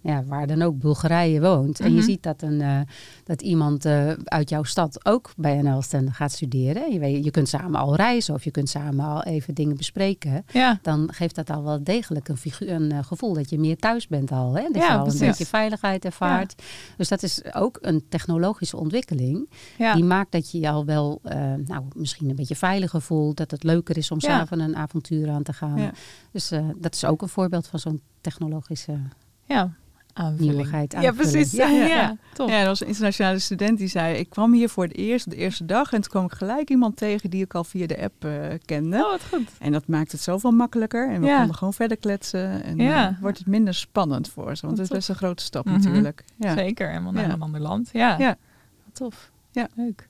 [0.00, 2.04] ja, waar dan ook Bulgarije woont en je Mhm.
[2.04, 2.86] ziet dat, een,
[3.24, 3.86] dat iemand
[4.24, 8.34] uit jouw stad ook bij NL gaat studeren, je, weet, je kunt samen al reizen
[8.34, 10.44] of je kunt samen al even dingen bespreken.
[10.52, 10.78] Ja.
[10.82, 14.32] Dan geeft dat al wel degelijk een, figuur, een gevoel dat je meer thuis bent
[14.32, 14.54] al.
[14.56, 14.62] Hè?
[14.62, 15.20] Dat Ja, je al precies.
[15.20, 16.62] een beetje veiligheid ervaart.
[16.96, 19.50] Dus dat is ook een technologische ontwikkeling.
[19.78, 19.94] Ja.
[19.94, 23.36] Die maakt dat je je al wel eh, nou, misschien een beetje veiliger voelt.
[23.36, 24.28] Dat het leuker is om Ja.
[24.28, 25.80] s'avonds een avontuur aan te gaan.
[25.80, 25.92] Ja.
[26.32, 28.98] Dus eh, dat is ook een voorbeeld van zo'n technologische
[29.44, 29.72] ja.
[30.18, 30.40] Aanvulling.
[30.54, 30.92] nieuwigheid.
[31.00, 31.52] Ja, precies.
[31.52, 32.16] Ja, Ja, ja, ja.
[32.32, 32.48] top.
[32.48, 35.32] Ja, er was een internationale student die zei: Ik kwam hier voor het eerst op
[35.32, 35.92] de eerste dag.
[35.92, 38.32] En toen kwam ik gelijk iemand tegen die ik al via de app eh,
[38.64, 38.96] kende.
[38.96, 39.48] Oh, wat goed.
[39.58, 41.10] En dat maakt het zoveel makkelijker.
[41.10, 41.36] En we Ja.
[41.38, 42.62] konden gewoon verder kletsen.
[42.64, 43.08] En Ja.
[43.08, 44.66] eh, wordt het minder spannend voor ze.
[44.66, 45.74] Want het is best een grote stap Mhm.
[45.74, 46.24] natuurlijk.
[46.36, 46.54] Ja.
[46.54, 47.32] Zeker, helemaal naar Ja.
[47.32, 47.88] een ander land.
[47.92, 48.36] Ja, Ja.
[48.84, 49.30] Wat tof.
[49.52, 49.68] Ja.
[49.74, 50.07] Leuk.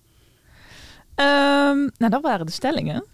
[1.18, 3.04] Ehm, nou, dat waren de stellingen.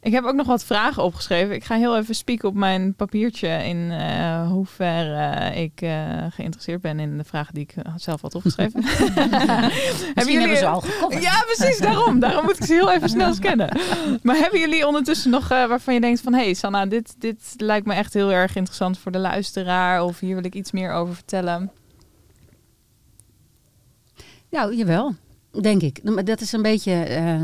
[0.00, 1.54] Ik heb ook nog wat vragen opgeschreven.
[1.54, 6.80] Ik ga heel even spieken op mijn papiertje in eh hoever eh, ik eh, geïnteresseerd
[6.80, 8.80] ben in de vragen die ik zelf had opgeschreven.
[10.14, 11.22] Misschien hebben ze al gecoverd.
[11.22, 12.20] Ja, precies, daarom.
[12.20, 13.78] Daarom moet ik ze heel even snel scannen.
[14.22, 16.34] Maar hebben jullie ondertussen nog eh, waarvan je denkt van...
[16.34, 20.02] hé hey, Sanna, dit, dit lijkt me echt heel erg interessant voor de luisteraar...
[20.02, 21.70] of hier wil ik iets meer over vertellen?
[24.50, 25.14] Nou, jawel.
[25.60, 26.00] Denk ik.
[26.02, 27.36] Maar dat is een beetje eh,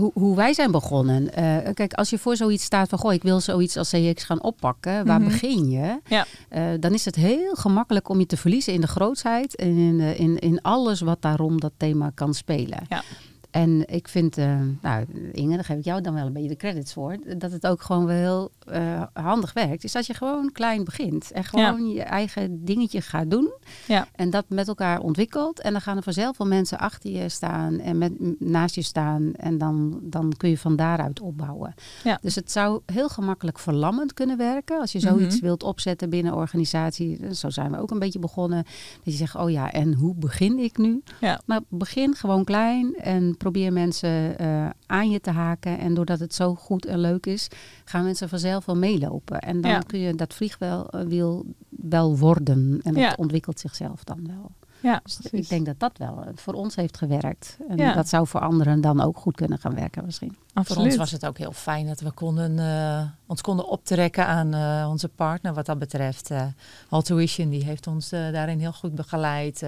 [0.00, 1.34] hoe, hoe wij zijn begonnen.
[1.34, 2.98] Eh, kijk, als je voor zoiets staat van...
[2.98, 5.06] Goh, ik wil zoiets als CX gaan oppakken.
[5.06, 5.30] Waar Mhm.
[5.30, 5.98] begin je?
[6.08, 6.26] Ja.
[6.48, 9.56] Eh, dan is het heel gemakkelijk om je te verliezen in de grootsheid.
[9.56, 12.78] En in, in, in alles wat daarom dat thema kan spelen.
[12.88, 13.02] Ja.
[13.50, 16.56] En ik vind, eh, nou Inge, daar geef ik jou dan wel een beetje de
[16.56, 17.16] credits voor.
[17.36, 19.84] Dat het ook gewoon wel heel eh, handig werkt.
[19.84, 21.30] Is dat je gewoon klein begint.
[21.32, 23.52] En gewoon je eigen dingetje gaat doen.
[23.86, 24.06] Ja.
[24.14, 25.60] En dat met elkaar ontwikkelt.
[25.60, 29.32] En dan gaan er vanzelf wel mensen achter je staan en met, naast je staan.
[29.34, 31.74] En dan, dan kun je van daaruit opbouwen.
[32.04, 32.18] Ja.
[32.22, 34.80] Dus het zou heel gemakkelijk verlammend kunnen werken.
[34.80, 35.44] Als je zoiets Mhm.
[35.44, 37.34] wilt opzetten binnen een organisatie.
[37.34, 38.62] Zo zijn we ook een beetje begonnen.
[38.64, 41.02] Dat je zegt, oh ja, en hoe begin ik nu?
[41.46, 45.78] Maar begin gewoon klein en probeer mensen eh, aan je te haken.
[45.78, 47.48] En doordat het zo goed en leuk is,
[47.84, 49.38] gaan mensen vanzelf wel meelopen.
[49.40, 49.78] En dan Ja.
[49.78, 52.80] kun je dat vliegwiel wel worden.
[52.82, 53.14] En dat Ja.
[53.16, 54.50] ontwikkelt zichzelf dan wel.
[54.82, 55.40] Ja, Dus precies.
[55.40, 57.56] ik denk dat dat wel eh, voor ons heeft gewerkt.
[57.68, 57.94] En Ja.
[57.94, 60.36] dat zou voor anderen dan ook goed kunnen gaan werken misschien.
[60.54, 64.54] Voor ons was het ook heel fijn dat we konden, eh, ons konden optrekken aan
[64.54, 66.30] eh, onze partner wat dat betreft.
[66.30, 66.42] eh
[66.88, 69.62] Altuition, die heeft ons eh, daarin heel goed begeleid.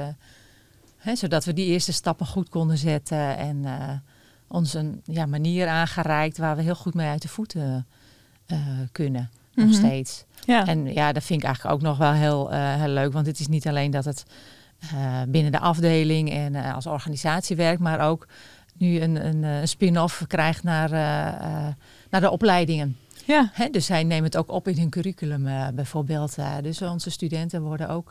[1.02, 3.36] Hè, zodat we die eerste stappen goed konden zetten.
[3.36, 3.88] En eh,
[4.48, 7.86] ons een ja, manier aangereikt waar we heel goed mee uit de voeten
[8.46, 8.58] eh,
[8.92, 9.30] kunnen.
[9.54, 9.74] Nog Mhm.
[9.74, 10.24] steeds.
[10.44, 10.66] Ja.
[10.66, 13.12] En ja, dat vind ik eigenlijk ook nog wel heel, eh, heel leuk.
[13.12, 14.24] Want het is niet alleen dat het
[15.28, 18.26] binnen de afdeling en als organisatie werkt, maar ook
[18.76, 20.90] nu een, een, een spin-off krijgt naar,
[22.10, 22.96] naar de opleidingen.
[23.26, 23.50] ja.
[23.52, 26.36] Hè, dus zij nemen het ook op in hun curriculum bijvoorbeeld.
[26.62, 28.10] dus onze studenten worden ook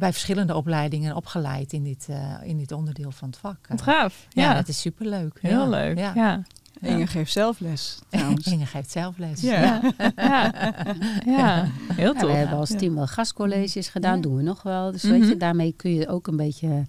[0.00, 3.66] bij verschillende opleidingen opgeleid in dit, eh, in dit onderdeel van het vak.
[3.68, 4.26] Wat gaaf.
[4.30, 5.38] ja, Ja, dat is superleuk.
[5.40, 5.98] heel Ja, leuk.
[5.98, 6.12] Ja.
[6.14, 6.42] Ja.
[6.80, 6.88] Ja.
[6.88, 8.46] Inge geeft zelf les trouwens.
[8.46, 9.40] Inge geeft zelf les.
[9.40, 9.80] Ja.
[10.16, 10.52] Ja.
[11.94, 12.30] Heel Ja, tof.
[12.30, 14.22] we hebben als team wel gastcolleges gedaan, Ja.
[14.22, 14.92] doen we nog wel.
[14.92, 15.12] Dus Mhm.
[15.12, 16.86] weet je, daarmee kun je ook een beetje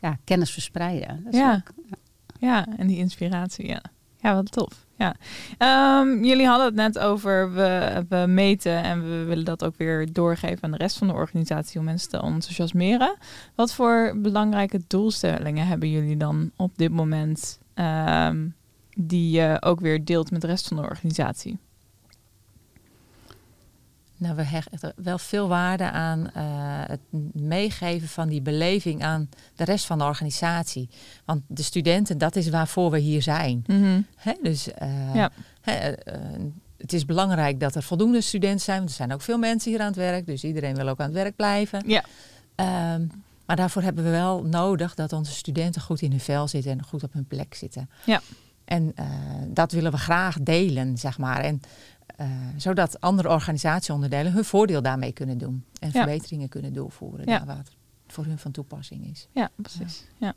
[0.00, 1.20] ja, kennis verspreiden.
[1.24, 1.54] Dat is Ja.
[1.54, 1.96] ook-
[2.38, 3.82] Ja, en die inspiratie, ja.
[4.20, 4.86] Ja, wat tof.
[5.58, 10.12] Ehm, jullie hadden het net over we, we meten en we willen dat ook weer
[10.12, 13.16] doorgeven aan de rest van de organisatie om mensen te enthousiasmeren.
[13.54, 18.48] Wat voor belangrijke doelstellingen hebben jullie dan op dit moment ehm,
[18.96, 21.58] die je ook weer deelt met de rest van de organisatie?
[24.22, 26.42] Nou, we hechten wel veel waarde aan uh,
[26.86, 27.00] het
[27.32, 30.88] meegeven van die beleving aan de rest van de organisatie.
[31.24, 33.64] Want de studenten, dat is waarvoor we hier zijn.
[33.66, 34.00] Mhm.
[34.16, 34.32] Hè?
[34.42, 35.30] Dus uh, ja.
[35.60, 35.94] hè, uh,
[36.76, 38.78] het is belangrijk dat er voldoende studenten zijn.
[38.78, 40.26] Want er zijn ook veel mensen hier aan het werk.
[40.26, 41.82] Dus iedereen wil ook aan het werk blijven.
[41.86, 42.04] Ja.
[42.94, 43.10] Um,
[43.46, 46.84] maar daarvoor hebben we wel nodig dat onze studenten goed in hun vel zitten en
[46.84, 47.90] goed op hun plek zitten.
[48.04, 48.20] Ja.
[48.64, 48.94] En
[49.48, 51.40] dat willen we graag delen, zeg maar.
[51.40, 51.60] En
[52.20, 55.64] uh, zodat andere organisatieonderdelen hun voordeel daarmee kunnen doen.
[55.80, 56.04] En ja.
[56.04, 57.36] verbeteringen kunnen doorvoeren ja.
[57.38, 57.70] daar waar het
[58.06, 59.28] voor hun van toepassing is.
[59.32, 60.06] Ja, precies.
[60.18, 60.34] Ja.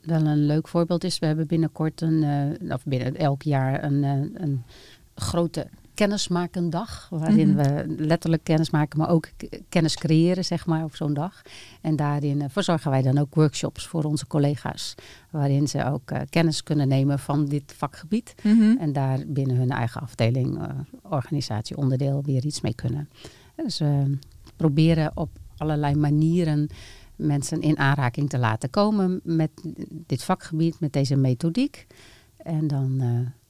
[0.00, 2.22] Wel een leuk voorbeeld is, we hebben binnenkort een,
[2.62, 4.64] uh, of binnen elk jaar een, uh, een
[5.14, 7.06] grote kennismakendag.
[7.10, 7.74] Waarin mm -hmm.
[7.74, 9.28] we letterlijk kennis maken, maar ook
[9.68, 11.42] kennis creëren, zeg maar, op zo'n dag.
[11.80, 14.94] En daarin uh, verzorgen wij dan ook workshops voor onze collega's.
[15.30, 18.34] Waarin ze ook uh, kennis kunnen nemen van dit vakgebied.
[18.42, 18.78] Mm -hmm.
[18.78, 20.68] En daar binnen hun eigen afdeling, uh,
[21.02, 23.08] organisatie, onderdeel weer iets mee kunnen.
[23.56, 24.18] Dus we
[24.56, 26.68] proberen op allerlei manieren
[27.16, 29.50] mensen in aanraking te laten komen met
[30.06, 31.86] dit vakgebied, met deze methodiek.
[32.36, 33.02] En dan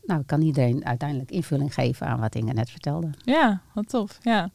[0.07, 3.11] nou, kan iedereen uiteindelijk invulling geven aan wat Inge net vertelde.
[3.19, 4.19] Ja, wat tof.
[4.23, 4.51] Ja.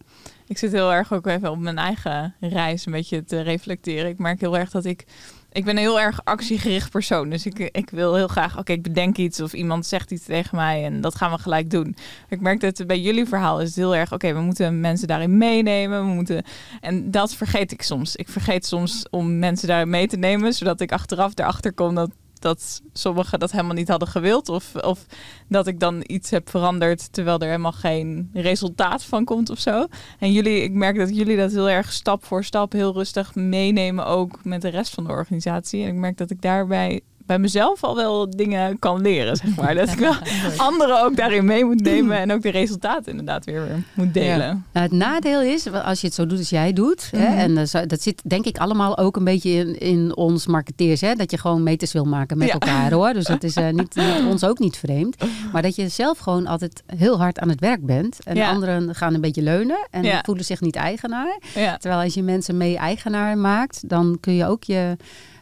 [0.47, 4.09] Ik zit heel erg ook even op mijn eigen reis een beetje te reflecteren.
[4.09, 5.05] Ik merk heel erg dat ik...
[5.51, 7.29] Ik ben een heel erg actiegericht persoon.
[7.29, 8.57] Dus ik, ik wil heel graag...
[8.57, 11.69] Oké, ik bedenk iets of iemand zegt iets tegen mij en dat gaan we gelijk
[11.69, 11.95] doen.
[12.29, 14.13] Ik merk dat bij jullie verhaal is het heel erg...
[14.13, 16.07] Oké, we moeten mensen daarin meenemen.
[16.07, 16.43] We moeten,
[16.81, 18.15] en dat vergeet ik soms.
[18.15, 20.53] Ik vergeet soms om mensen daarin mee te nemen...
[20.53, 22.09] zodat ik achteraf erachter kom dat
[22.39, 24.49] dat sommigen dat helemaal niet hadden gewild.
[24.49, 25.06] Of, of
[25.47, 29.88] dat ik dan iets heb veranderd terwijl er helemaal geen resultaat van komt of zo.
[30.19, 34.06] En jullie, ik merk dat jullie dat heel erg stap voor stap heel rustig meenemen
[34.06, 35.84] ook met de rest van de organisatie.
[35.84, 39.75] En ik merk dat ik daarbij bij mezelf al wel dingen kan leren, zeg maar.
[39.75, 40.13] Dat ik wel
[40.67, 43.63] anderen ook daarin mee moet nemen en ook de resultaten inderdaad weer
[43.93, 44.47] moet delen.
[44.47, 44.61] Ja.
[44.73, 47.27] Nou, het nadeel is, als je het zo doet als jij doet, mm -hmm.
[47.27, 51.01] hè, en dat, dat zit denk ik allemaal ook een beetje in, in ons marketeers,
[51.01, 52.53] hè, dat je gewoon meters wil maken met ja.
[52.53, 53.13] elkaar hoor.
[53.13, 55.15] Dus dat is uh, niet, niet, ons ook niet vreemd.
[55.51, 58.49] Maar dat je zelf gewoon altijd heel hard aan het werk bent en ja.
[58.49, 61.39] anderen gaan een beetje leunen en voelen zich niet eigenaar.
[61.53, 64.97] Terwijl als je mensen mee eigenaar maakt, dan kun je ook je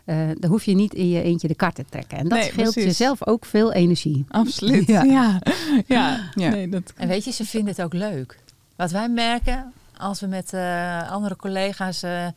[0.08, 2.17] uh, dan hoef je niet in je eentje de kar te trekken.
[2.17, 2.84] En dat nee, scheelt precies.
[2.84, 4.26] jezelf ook veel energie.
[4.30, 4.88] Absoluut.
[4.98, 5.04] Ja.
[5.04, 5.39] Ja.
[5.86, 6.30] ja.
[6.36, 6.50] ja.
[6.50, 6.93] Nee, dat...
[6.96, 8.39] En weet je, ze vinden het ook leuk.
[8.76, 12.28] Wat wij merken als we met uh, andere collega's uh,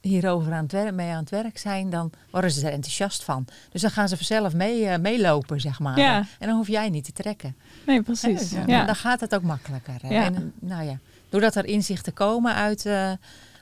[0.00, 3.46] hierover aan het werk, mee aan het werk zijn, dan worden ze er enthousiast van.
[3.70, 5.98] Dus dan gaan ze vanzelf mee, meelopen, zeg maar.
[5.98, 6.26] Ja.
[6.38, 7.56] En dan hoef jij niet te trekken.
[7.86, 8.50] Nee, precies.
[8.50, 8.62] Ja.
[8.66, 8.84] Ja.
[8.84, 9.94] Dan gaat het ook makkelijker.
[10.08, 10.24] Ja.
[10.24, 12.86] En nou ja, doordat er inzichten komen uit,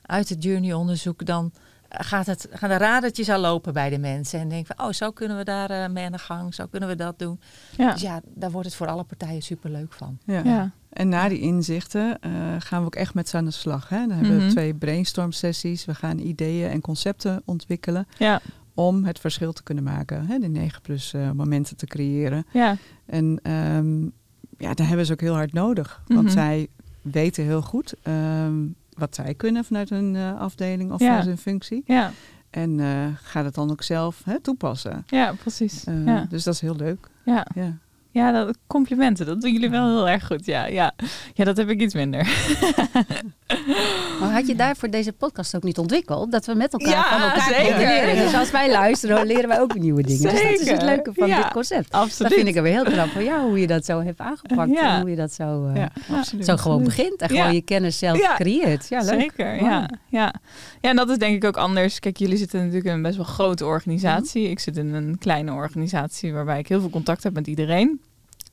[0.02, 1.52] uit het journey-onderzoek, dan
[1.88, 4.40] gaat het, gaan de radertjes al lopen bij de mensen.
[4.40, 6.54] En denken van, oh, zo kunnen we daar uh, mee aan de gang.
[6.54, 7.40] Zo kunnen we dat doen.
[7.76, 7.92] Ja.
[7.92, 10.18] Dus ja, daar wordt het voor alle partijen superleuk van.
[10.24, 10.40] Ja.
[10.44, 10.70] ja.
[10.88, 13.88] En na die inzichten uh, gaan we ook echt met ze aan de slag.
[13.88, 13.98] Hè?
[14.06, 14.46] Dan hebben Mhm.
[14.46, 15.84] we twee brainstorm sessies.
[15.84, 18.06] We gaan ideeën en concepten ontwikkelen.
[18.18, 18.40] Ja.
[18.74, 20.26] Om het verschil te kunnen maken.
[20.26, 20.38] Hè?
[20.38, 22.46] De 9 plus uh, momenten te creëren.
[22.52, 22.76] Ja.
[23.06, 24.12] En um,
[24.58, 26.02] ja, daar hebben ze ook heel hard nodig.
[26.06, 26.32] Want Mhm.
[26.32, 26.68] zij
[27.02, 27.94] weten heel goed...
[28.04, 31.06] Um, wat zij kunnen vanuit hun uh, afdeling of Ja.
[31.06, 31.82] vanuit hun functie.
[31.86, 32.12] Ja.
[32.50, 35.04] En uh, gaat het dan ook zelf hè, toepassen.
[35.06, 35.84] ja, precies.
[35.88, 36.26] Uh, ja.
[36.28, 37.08] Dus dat is heel leuk.
[37.24, 37.46] Ja.
[37.54, 37.76] Ja.
[38.10, 39.26] Ja, dat, complimenten.
[39.26, 40.44] Dat doen jullie wel heel erg goed.
[40.46, 40.92] Ja, ja.
[41.34, 42.26] ja dat heb ik iets minder.
[44.20, 46.32] Maar had je daarvoor deze podcast ook niet ontwikkeld?
[46.32, 47.78] Dat we met elkaar Ja, van elkaar zeker.
[47.78, 48.16] leren.
[48.24, 50.22] Dus als wij luisteren, leren wij ook nieuwe dingen.
[50.22, 50.84] Dus dat is het Zeker.
[50.84, 51.92] leuke van Ja, dit concept.
[51.92, 52.18] Absoluut.
[52.18, 54.70] Dat vind ik er weer heel knap van jou, hoe je dat zo hebt aangepakt.
[54.70, 54.94] Ja.
[54.94, 55.84] En hoe je dat zo, uh,
[56.18, 56.44] absoluut.
[56.44, 58.88] zo gewoon begint en gewoon je kennis zelf creëert.
[58.88, 59.20] Ja, leuk.
[59.20, 60.34] Zeker, ja, ja.
[60.80, 61.98] Ja, en dat is denk ik ook anders.
[62.00, 64.48] Kijk, jullie zitten natuurlijk in een best wel grote organisatie.
[64.50, 68.00] Ik zit in een kleine organisatie waarbij ik heel veel contact heb met iedereen.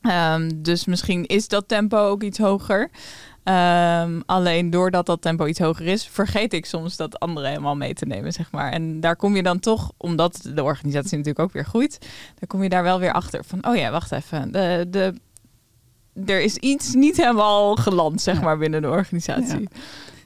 [0.01, 2.89] Ehm, dus misschien is dat tempo ook iets hoger.
[3.45, 7.93] Ehm, alleen doordat dat tempo iets hoger is, vergeet ik soms dat anderen helemaal mee
[7.93, 8.71] te nemen, zeg maar.
[8.71, 11.97] En daar kom je dan toch, omdat de organisatie natuurlijk ook weer groeit,
[12.39, 15.13] dan kom je daar wel weer achter van, oh ja, wacht even, de, de,
[16.25, 19.67] er is iets niet helemaal geland, zeg maar, binnen de organisatie.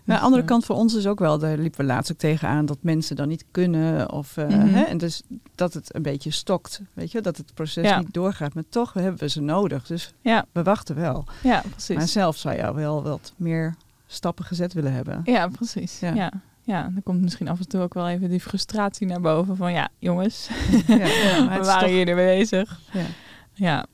[0.10, 2.66] Aan de andere kant voor ons is ook wel, daar liepen we laatst ook tegenaan,
[2.66, 4.12] dat mensen dan niet kunnen.
[4.12, 4.68] Of, uh, Mhm.
[4.68, 5.22] hè, en dus
[5.56, 6.82] dat het een beetje stokt.
[6.94, 8.00] Weet je, dat het proces Ja.
[8.00, 8.54] niet doorgaat.
[8.54, 9.86] Maar toch hebben we ze nodig.
[9.86, 10.46] Dus Ja.
[10.52, 11.26] we wachten wel.
[11.44, 11.96] Ja, precies.
[11.96, 13.76] Maar zelf zou je wel wat meer
[14.08, 15.22] stappen gezet willen hebben.
[15.24, 16.00] Ja, precies.
[16.00, 16.14] Ja.
[16.14, 16.32] Ja.
[16.64, 16.82] ja.
[16.94, 19.90] dan komt misschien af en toe ook wel even die frustratie naar boven van ja,
[20.00, 20.50] jongens,
[20.88, 22.80] ja, we waren toch- hier mee bezig.
[22.92, 23.06] ja.
[23.54, 23.86] Ja,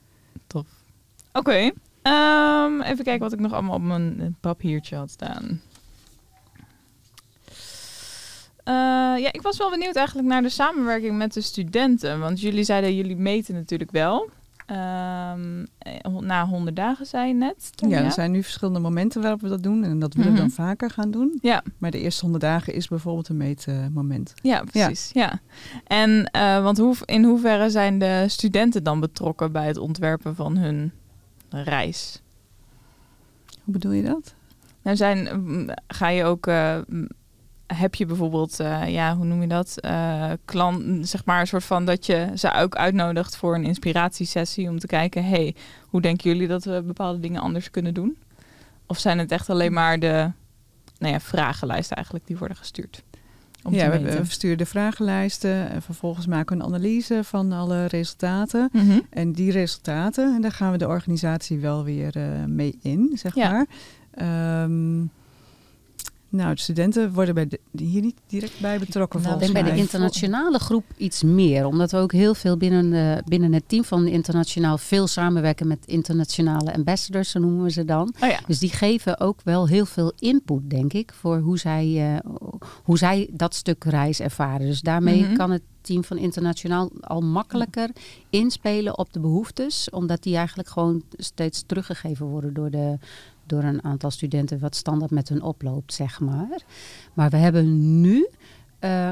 [0.48, 0.68] tof.
[1.34, 1.72] Oké.
[2.02, 5.62] Ehm, even kijken wat ik nog allemaal op mijn papiertje had staan.
[8.68, 8.74] Uh,
[9.24, 12.20] ja, ik was wel benieuwd eigenlijk naar de samenwerking met de studenten.
[12.20, 14.30] Want jullie zeiden, jullie meten natuurlijk wel.
[14.72, 15.68] Um,
[16.20, 17.70] na 100 dagen zei je net.
[17.76, 19.84] ja, er zijn nu verschillende momenten waarop we dat doen.
[19.84, 20.56] En dat willen we dan mhm.
[20.56, 21.38] vaker gaan doen.
[21.42, 21.64] Ja.
[21.78, 24.34] Maar de eerste 100 dagen is bijvoorbeeld een meetmoment.
[24.42, 25.10] Ja, precies.
[25.14, 25.40] Ja.
[25.88, 30.58] En uh, want hoe, in hoeverre zijn de studenten dan betrokken bij het ontwerpen van
[30.58, 30.92] hun
[31.50, 32.22] reis?
[33.64, 34.36] Hoe bedoel je dat?
[34.82, 36.78] Nou, zijn, mm, ga je ook uh,
[37.68, 39.78] heb je bijvoorbeeld, uh, ja, hoe noem je dat?
[39.82, 44.70] Uh, klant, zeg maar, een soort van dat je ze ook uitnodigt voor een inspiratiesessie
[44.70, 45.56] om te kijken, hey,
[45.90, 48.18] hoe denken jullie dat we bepaalde dingen anders kunnen doen?
[48.86, 50.32] Of zijn het echt alleen maar de
[50.98, 53.04] nou ja, vragenlijsten eigenlijk die worden gestuurd?
[53.70, 58.70] ja, we, we versturen de vragenlijsten en vervolgens maken we een analyse van alle resultaten.
[58.72, 59.00] Mhm.
[59.10, 63.36] En die resultaten, en daar gaan we de organisatie wel weer uh, mee in, zeg
[63.36, 63.52] ja.
[63.52, 63.66] maar.
[64.64, 65.12] Um,
[66.36, 69.78] nou, de studenten worden bij de, hier niet direct bij betrokken nou, volgens bij de
[69.78, 71.66] internationale groep iets meer.
[71.66, 75.86] Omdat we ook heel veel binnen, uh, binnen het team van internationaal veel samenwerken met
[75.86, 78.14] internationale ambassadors, zo noemen we ze dan.
[78.20, 78.40] Oh ja.
[78.48, 82.32] Dus die geven ook wel heel veel input, denk ik, voor hoe zij, uh,
[82.84, 84.68] hoe zij dat stuk reis ervaren.
[84.68, 85.38] Dus daarmee mm -hmm.
[85.38, 87.90] kan het team van internationaal al makkelijker
[88.30, 89.90] inspelen op de behoeftes.
[89.90, 92.98] Omdat die eigenlijk gewoon steeds teruggegeven worden door de,
[93.48, 96.62] door een aantal studenten wat standaard met hun oploopt, zeg maar.
[97.14, 98.28] Maar we hebben nu
[98.80, 99.12] uh,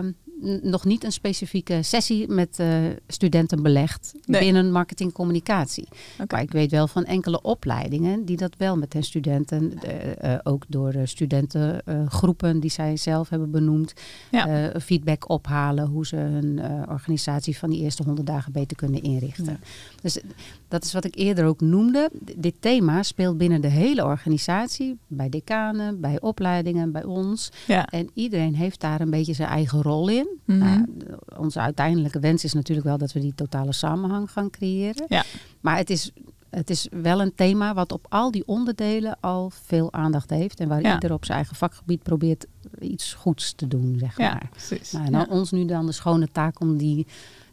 [0.62, 4.42] nog niet een specifieke sessie met uh, studenten belegd nee.
[4.42, 5.88] binnen marketingcommunicatie.
[6.14, 6.28] Okay.
[6.30, 9.74] Maar ik weet wel van enkele opleidingen die dat wel met hun studenten,
[10.24, 13.94] uh, ook door studentengroepen die zij zelf hebben benoemd,
[14.32, 14.72] ja.
[14.80, 19.46] feedback ophalen hoe ze hun organisatie van die eerste honderd dagen beter kunnen inrichten.
[19.46, 19.60] Ja.
[20.02, 20.20] Dus
[20.74, 22.10] dat is wat ik eerder ook noemde.
[22.36, 27.52] Dit thema speelt binnen de hele organisatie, bij decanen, bij opleidingen, bij ons.
[27.68, 27.86] Ja.
[27.86, 30.28] En iedereen heeft daar een beetje zijn eigen rol in.
[30.46, 30.86] Mm -hmm.
[30.98, 35.06] nou, onze uiteindelijke wens is natuurlijk wel dat we die totale samenhang gaan creëren.
[35.08, 35.24] Ja.
[35.62, 36.12] Maar het is,
[36.50, 40.60] het is wel een thema wat op al die onderdelen al veel aandacht heeft.
[40.60, 40.94] En waar ja.
[40.94, 42.46] ieder op zijn eigen vakgebied probeert
[42.80, 44.50] iets goeds te doen, zeg ja, maar.
[44.50, 44.92] Precies.
[44.92, 47.08] Nou, dan ons nu dan de schone taak om die,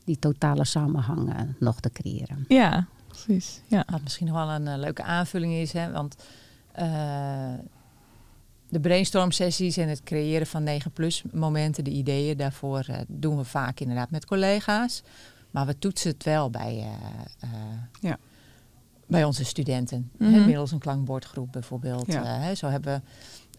[0.04, 2.44] die totale samenhang uh, nog te creëren.
[2.48, 2.86] Ja,
[3.24, 3.60] precies.
[3.66, 3.84] Ja.
[3.90, 6.16] Wat misschien nog wel een uh, leuke aanvulling is, hè, want
[6.78, 7.54] uh,
[8.68, 13.36] de brainstorm sessies en het creëren van 9 plus momenten, de ideeën daarvoor uh, doen
[13.36, 15.02] we vaak inderdaad met collega's.
[15.50, 16.86] Maar we toetsen het wel bij,
[18.00, 18.18] ja.
[19.06, 20.10] bij onze studenten.
[20.18, 20.32] Mhm.
[20.32, 22.06] Hè, middels een klankbordgroep bijvoorbeeld.
[22.06, 22.24] Ja.
[22.24, 23.00] hè, zo hebben we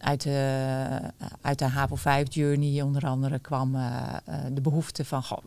[0.02, 1.00] uit de,
[1.40, 3.80] uit de HAVO 5 journey onder andere kwam uh,
[4.28, 5.22] uh, de behoefte van...
[5.22, 5.38] Goh,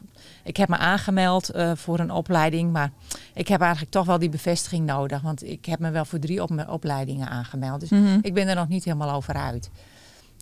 [0.43, 2.91] ik heb me aangemeld uh, voor een opleiding, maar
[3.33, 5.21] ik heb eigenlijk toch wel die bevestiging nodig.
[5.21, 7.79] Want ik heb me wel voor drie op opleidingen aangemeld.
[7.79, 8.19] Dus mm -hmm.
[8.21, 9.69] ik ben er nog niet helemaal over uit.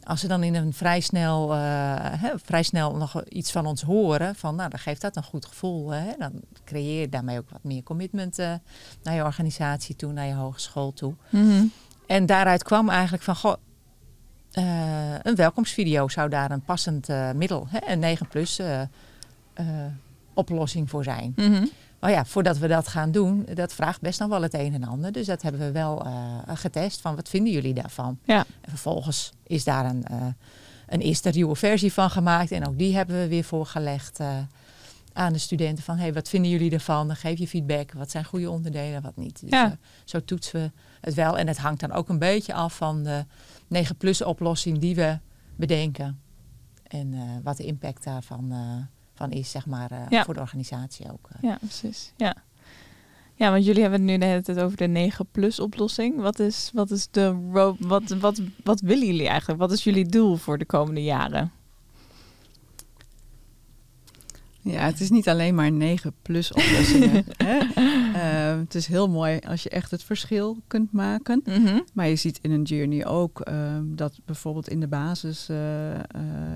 [0.04, 4.36] Als ze dan in een vrij snel, hè, vrij snel nog iets van ons horen,
[4.36, 5.90] van, nou, dan geeft dat een goed gevoel.
[5.90, 6.12] Hè?
[6.18, 6.32] Dan
[6.66, 8.38] creëer je daarmee ook wat meer commitment
[9.04, 11.14] naar je organisatie toe, naar je hogeschool toe.
[11.30, 11.72] Mm -hmm.
[12.08, 13.54] En daaruit kwam eigenlijk van, goh,
[14.58, 18.82] uh, een welkomstvideo zou daar een passend uh, middel, hè, een 9 plus uh,
[20.34, 21.34] oplossing voor zijn.
[21.36, 21.70] Mm -hmm.
[22.00, 24.84] Maar ja, voordat we dat gaan doen, dat vraagt best nog wel het een en
[24.84, 25.12] ander.
[25.12, 26.08] Dus dat hebben we wel
[26.48, 28.20] getest van wat vinden jullie daarvan?
[28.24, 28.46] Ja.
[28.62, 30.06] En vervolgens is daar een,
[30.88, 34.20] een eerste ruwe versie van gemaakt en ook die hebben we weer voorgelegd
[35.14, 37.08] aan de studenten van hey, wat vinden jullie ervan?
[37.08, 39.42] Dan geef je feedback, wat zijn goede onderdelen, wat niet.
[39.42, 39.78] Dus ja.
[40.04, 43.26] zo toetsen we het wel en het hangt dan ook een beetje af van de
[43.68, 45.20] 9 plus oplossing die we
[45.56, 46.22] bedenken.
[46.84, 48.60] En uh, wat de impact daarvan uh,
[49.14, 50.24] van is, zeg maar, uh, ja.
[50.24, 51.30] voor de organisatie ook.
[51.42, 52.14] Ja, precies.
[52.18, 52.36] Ja.
[53.36, 56.22] ja, want jullie hebben het nu de hele tijd over de 9 plus oplossing.
[56.22, 57.38] Wat is, wat is de
[57.80, 59.60] wat, wat, wat willen jullie eigenlijk?
[59.60, 61.52] Wat is jullie doel voor de komende jaren?
[64.64, 67.26] Ja, het is niet alleen maar 9 plus oplossingen.
[67.46, 67.60] hè?
[68.24, 71.42] Uh, het is heel mooi als je echt het verschil kunt maken.
[71.46, 71.84] Mm -hmm.
[71.94, 75.58] Maar je ziet in een journey ook uh, dat bijvoorbeeld in de basis uh,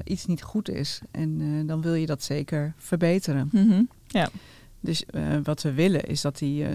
[0.03, 1.01] iets niet goed is.
[1.11, 3.49] En dan wil je dat zeker verbeteren.
[3.51, 3.89] Mm -hmm.
[4.07, 4.29] Ja.
[4.79, 5.05] Dus
[5.43, 6.65] wat we willen is dat die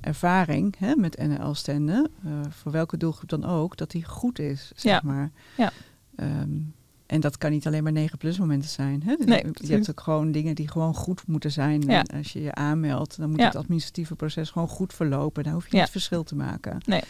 [0.00, 2.10] ervaring hè, met NL-stenden,
[2.48, 5.00] voor welke doelgroep dan ook, dat die goed is, zeg ja.
[5.04, 5.30] maar.
[5.56, 5.72] Ja.
[6.16, 6.74] Um,
[7.06, 9.02] en dat kan niet alleen maar 9 plus momenten zijn.
[9.04, 9.14] Hè?
[9.24, 11.80] Nee, je hebt ook gewoon dingen die gewoon goed moeten zijn.
[11.80, 12.04] Ja.
[12.04, 13.46] En als je je aanmeldt, dan moet ja.
[13.46, 15.44] het administratieve proces gewoon goed verlopen.
[15.44, 15.82] Daar hoef je ja.
[15.82, 16.78] niet verschil te maken.
[16.86, 17.02] Nee.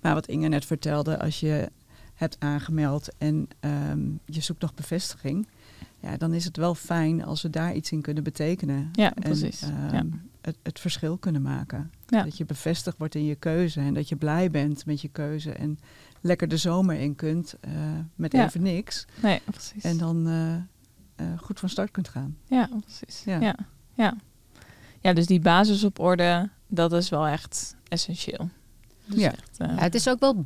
[0.00, 1.68] Maar wat Inge net vertelde, als je
[2.14, 5.48] hebt aangemeld en um, je zoekt nog bevestiging.
[6.00, 8.88] Ja, dan is het wel fijn als we daar iets in kunnen betekenen.
[8.92, 9.62] Ja, en, precies.
[9.62, 10.04] Um, ja.
[10.40, 11.90] het, het verschil kunnen maken.
[12.06, 15.52] Dat je bevestigd wordt in je keuze en dat je blij bent met je keuze
[15.52, 15.78] en
[16.20, 17.72] lekker de zomer in kunt eh,
[18.14, 18.44] met Ja.
[18.46, 19.06] even niks.
[19.22, 19.82] Nee, precies.
[19.84, 20.54] En dan eh,
[21.26, 22.36] eh, goed van start kunt gaan.
[22.44, 23.22] Ja, precies.
[23.24, 23.38] Ja.
[23.40, 23.54] Ja.
[23.94, 24.14] Ja.
[25.00, 25.12] ja.
[25.12, 28.50] dus die basis op orde, dat is wel echt essentieel.
[29.06, 29.32] Dus Ja.
[29.32, 30.44] echt, eh, Ja, het is ook wel.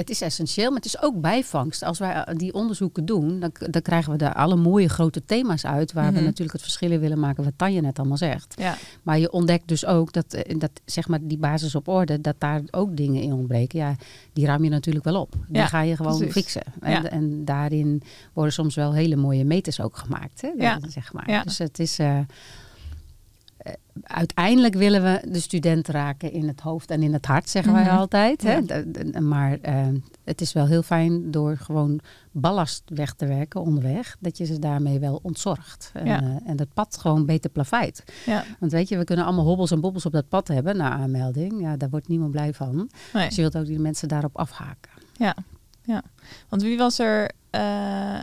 [0.00, 1.82] Het is essentieel, maar het is ook bijvangst.
[1.82, 5.64] Als wij eh, die onderzoeken doen, dan, dan krijgen we daar alle mooie grote thema's
[5.66, 5.92] uit.
[5.92, 6.24] Waar we Mhm.
[6.24, 8.54] natuurlijk het verschil in willen maken, wat Tanja net allemaal zegt.
[8.58, 8.76] ja.
[9.02, 12.34] Maar je ontdekt dus ook dat, eh, dat zeg maar, die basis op orde, dat
[12.38, 13.78] daar ook dingen in ontbreken.
[13.78, 13.96] Ja,
[14.32, 15.32] die ruim je natuurlijk wel op.
[15.32, 16.32] Die Ja, ga je gewoon precies.
[16.34, 16.62] fixen.
[16.80, 17.04] En, Ja.
[17.10, 20.40] en daarin worden soms wel hele mooie meters ook gemaakt.
[20.40, 20.48] Hè?
[20.58, 20.78] Ja.
[20.88, 21.42] Zeg maar.
[21.44, 21.98] Dus het is.
[21.98, 22.18] eh,
[24.02, 27.82] uiteindelijk willen we de student raken in het hoofd en in het hart, zeggen wij
[27.84, 27.96] Mhm.
[27.96, 28.42] altijd.
[28.42, 28.56] Hè?
[28.56, 29.20] Ja.
[29.20, 29.86] Maar eh,
[30.24, 32.00] het is wel heel fijn door gewoon
[32.32, 35.90] ballast weg te werken onderweg, dat je ze daarmee wel ontzorgt.
[35.94, 38.04] En, eh, en dat pad gewoon beter plaveit.
[38.26, 38.44] ja.
[38.58, 41.60] Want weet je, we kunnen allemaal hobbels en bobbels op dat pad hebben na aanmelding.
[41.60, 42.90] Ja, daar wordt niemand blij van.
[43.12, 43.26] Nee.
[43.26, 44.90] Dus je wilt ook die mensen daarop afhaken.
[45.16, 45.34] Ja,
[45.82, 46.02] ja.
[46.48, 47.30] Want wie was er...
[47.50, 48.20] eh,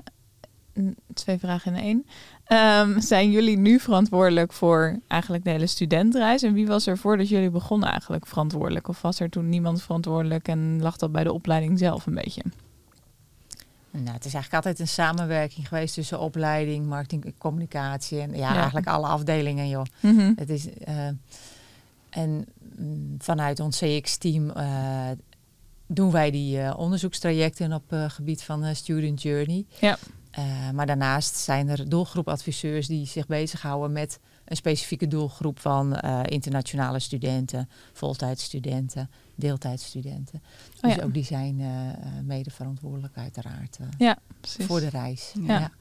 [1.14, 2.06] twee vragen in één.
[2.48, 6.44] Ehm, zijn jullie nu verantwoordelijk voor eigenlijk de hele studentenreis?
[6.44, 8.88] En wie was er voordat jullie begonnen eigenlijk verantwoordelijk?
[8.88, 12.42] Of was er toen niemand verantwoordelijk en lag dat bij de opleiding zelf een beetje?
[13.92, 18.56] Nou, het is eigenlijk altijd een samenwerking geweest tussen opleiding, marketing, communicatie en ja, Ja.
[18.56, 19.86] eigenlijk alle afdelingen, joh.
[20.36, 21.08] Het is, eh,
[22.10, 22.46] en
[22.78, 25.10] mm, vanuit ons CX-team eh,
[25.88, 29.66] doen wij die eh, onderzoekstrajecten op het gebied van Student Journey.
[29.80, 29.98] Ja.
[30.38, 36.20] Eh, maar daarnaast zijn er doelgroepadviseurs die zich bezighouden met een specifieke doelgroep van eh,
[36.26, 40.42] internationale studenten, voltijdstudenten, deeltijdstudenten.
[40.76, 41.04] Oh dus ja.
[41.04, 45.34] ook die zijn eh, eh, mede verantwoordelijk uiteraard Ja, voor de reis.
[45.42, 45.72] Ja.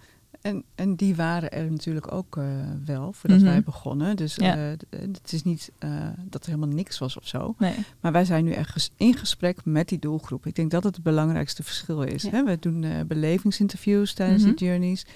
[0.41, 2.45] En, en die waren er natuurlijk ook eh,
[2.85, 3.49] wel voordat Mhm.
[3.49, 4.17] wij begonnen.
[4.17, 4.57] Dus Ja.
[4.57, 5.91] eh, d- het is niet eh,
[6.25, 7.55] dat er helemaal niks was of zo.
[7.59, 7.75] Nee.
[8.01, 10.47] Maar wij zijn nu echt ges- in gesprek met die doelgroep.
[10.47, 12.23] Ik denk dat het het belangrijkste verschil is.
[12.23, 12.31] Ja.
[12.31, 12.45] Hè?
[12.45, 14.55] We doen eh, belevingsinterviews tijdens Mhm.
[14.55, 15.07] die journeys.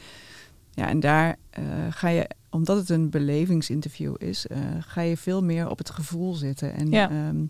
[0.75, 5.43] Ja, en daar eh, ga je, omdat het een belevingsinterview is, eh, ga je veel
[5.45, 6.75] meer op het gevoel zitten.
[6.75, 7.11] En Ja.
[7.11, 7.45] ehm,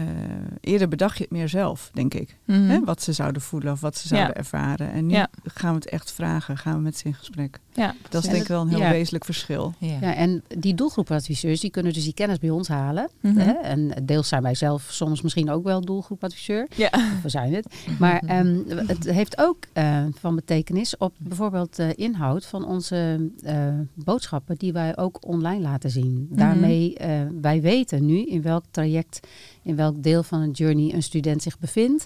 [0.00, 2.36] eh, eerder bedacht je het meer zelf, denk ik.
[2.44, 2.60] Mhm.
[2.68, 2.80] Hè?
[2.84, 4.36] Wat ze zouden voelen of wat ze zouden Ja.
[4.36, 4.92] ervaren.
[4.92, 5.28] En nu Ja.
[5.44, 7.58] gaan we het echt vragen, gaan we met ze in gesprek.
[7.76, 8.28] Ja, Dat is precies.
[8.30, 8.90] denk ik wel een heel Ja.
[8.90, 9.74] wezenlijk verschil.
[9.78, 9.98] Ja.
[10.00, 13.08] Ja, en die doelgroepadviseurs die kunnen dus die kennis bij ons halen.
[13.20, 13.36] Mhm.
[13.38, 13.52] Hè?
[13.52, 16.66] En deels zijn wij zelf soms misschien ook wel doelgroepadviseur.
[16.76, 16.90] Ja.
[16.92, 17.74] Of we zijn het.
[17.98, 23.68] Maar ehm, het heeft ook eh, van betekenis op bijvoorbeeld de inhoud van onze eh,
[23.94, 26.26] boodschappen die wij ook online laten zien.
[26.30, 26.38] Mhm.
[26.38, 27.10] Daarmee, eh,
[27.40, 29.20] wij weten nu in welk traject,
[29.62, 32.04] in welk deel van een journey een student zich bevindt.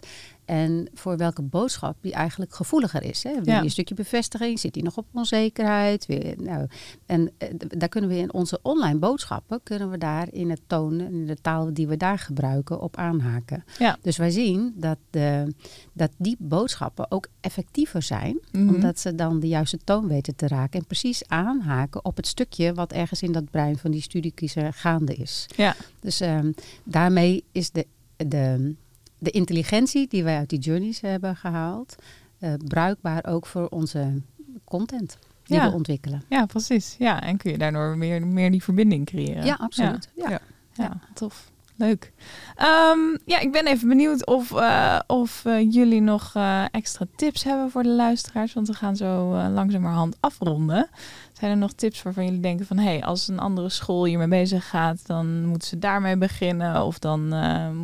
[0.50, 3.22] En voor welke boodschap die eigenlijk gevoeliger is.
[3.22, 3.30] Hè?
[3.30, 3.40] Ja.
[3.56, 4.58] je een stukje bevestiging?
[4.60, 6.04] Zit hij nog op onzekerheid?
[6.08, 6.66] Je- nou,
[7.06, 11.12] en eh, daar kunnen we in onze online boodschappen, kunnen we daar in het tonen,
[11.12, 13.64] in de taal die we daar gebruiken, op aanhaken.
[13.78, 13.98] Ja.
[14.02, 15.54] Dus wij zien dat, de,
[15.92, 18.74] dat die boodschappen ook effectiever zijn, Mhm.
[18.74, 22.74] omdat ze dan de juiste toon weten te raken en precies aanhaken op het stukje
[22.74, 25.46] wat ergens in dat brein van die studiekiezer gaande is.
[25.56, 25.74] Ja.
[26.00, 26.52] Dus ehm,
[26.84, 27.86] daarmee is de,
[28.16, 28.74] de,
[29.20, 31.96] de intelligentie die wij uit die journeys hebben gehaald,
[32.38, 34.22] eh, bruikbaar ook voor onze
[34.64, 35.68] content die Ja.
[35.68, 36.22] we ontwikkelen.
[36.28, 36.96] ja, precies.
[36.98, 39.44] Ja, en kun je daardoor meer, meer die verbinding creëren.
[39.44, 40.08] Ja, absoluut.
[40.14, 40.30] Ja.
[40.30, 40.40] Ja.
[40.72, 41.50] Ja, tof.
[41.80, 42.12] Leuk.
[42.56, 47.44] Ehm, ja, ik ben even benieuwd of, eh, of eh, jullie nog eh, extra tips
[47.44, 48.52] hebben voor de luisteraars.
[48.52, 50.88] Want we gaan zo langzamerhand afronden.
[51.32, 52.78] Zijn er nog tips waarvan jullie denken van...
[52.78, 55.06] hé, hey, als een andere school hiermee bezig gaat...
[55.06, 56.82] dan moeten ze daarmee beginnen.
[56.82, 57.28] Of dan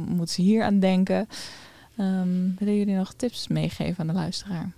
[0.09, 1.29] moeten ze hier aan denken.
[1.97, 4.73] Ehm, willen jullie nog tips meegeven aan de luisteraar?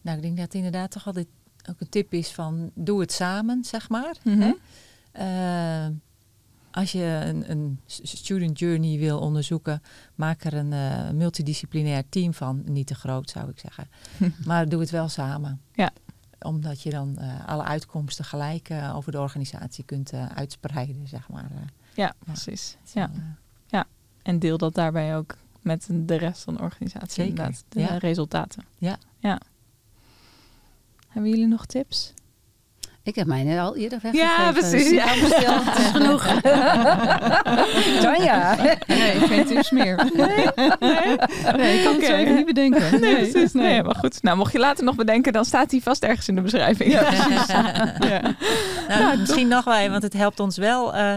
[0.00, 1.26] Nou, ik denk dat het inderdaad toch altijd
[1.70, 4.16] ook een tip is van doe het samen, zeg maar.
[4.22, 4.40] Mhm.
[4.40, 4.52] Hè?
[6.76, 9.82] Als je een, een student journey wil onderzoeken,
[10.14, 12.62] maak er een eh, multidisciplinair team van.
[12.64, 13.88] Niet te groot, zou ik zeggen.
[14.46, 15.60] maar doe het wel samen.
[15.72, 15.90] Ja.
[16.40, 21.50] Omdat je dan eh, alle uitkomsten gelijk eh, over de organisatie kunt uitspreiden, zeg maar.
[21.94, 22.76] Ja, precies.
[22.94, 23.10] Ja.
[23.70, 23.80] eh,
[24.22, 27.10] En deel dat daarbij ook met de rest van de organisatie.
[27.10, 27.96] Zeker, Inderdaad, de ja.
[27.98, 28.64] resultaten.
[28.78, 28.96] Ja.
[29.18, 29.40] ja.
[31.08, 32.12] Hebben jullie nog tips?
[33.06, 34.44] Ik heb mij net al eerder weggegeven.
[34.44, 35.12] Ja, precies, ja.
[35.12, 36.24] is genoeg.
[38.02, 38.56] Tanja.
[38.86, 40.10] Nee, geen tips meer.
[40.14, 40.28] Nee,
[41.56, 43.00] nee ik kan het zo even niet bedenken.
[43.00, 43.52] Nee, precies.
[43.52, 44.22] Nee, maar goed.
[44.22, 46.92] Nou, mocht je later nog bedenken, dan staat die vast ergens in de beschrijving.
[46.92, 47.02] Ja.
[48.88, 51.14] Nou, misschien nog wel, want het helpt ons wel eh,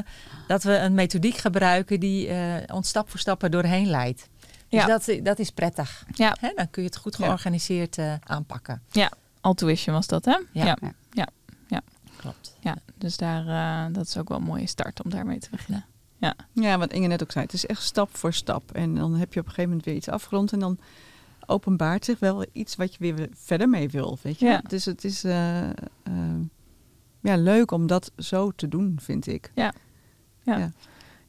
[0.47, 2.37] dat we een methodiek gebruiken die eh,
[2.73, 4.29] ons stap voor stap er doorheen leidt.
[4.69, 4.85] Dus Ja.
[4.85, 6.03] dat, dat is prettig.
[6.13, 6.35] Ja.
[6.39, 6.51] Hè?
[6.55, 7.25] Dan kun je het goed Ja.
[7.25, 8.81] georganiseerd eh, aanpakken.
[9.41, 10.37] Altruition was dat, hè?
[10.51, 10.77] Ja.
[11.11, 11.27] Ja.
[12.23, 12.29] Ja.
[12.29, 12.31] ja.
[12.31, 12.57] klopt.
[12.59, 15.85] Ja, dus daar, uh, dat is ook wel een mooie start om daarmee te beginnen.
[16.17, 16.35] Ja.
[16.53, 18.71] ja, wat Inge net ook zei, het is echt stap voor stap.
[18.71, 20.79] En dan heb je op een gegeven moment weer iets afgerond en dan
[21.45, 24.17] openbaart zich wel iets wat je weer verder mee wil.
[24.21, 24.45] Weet je?
[24.45, 24.61] Ja.
[24.67, 25.73] Dus het is uh, uh,
[27.21, 29.51] ja, leuk om dat zo te doen, vind ik.
[29.55, 29.73] Ja.
[30.43, 30.57] ja.
[30.57, 30.71] ja.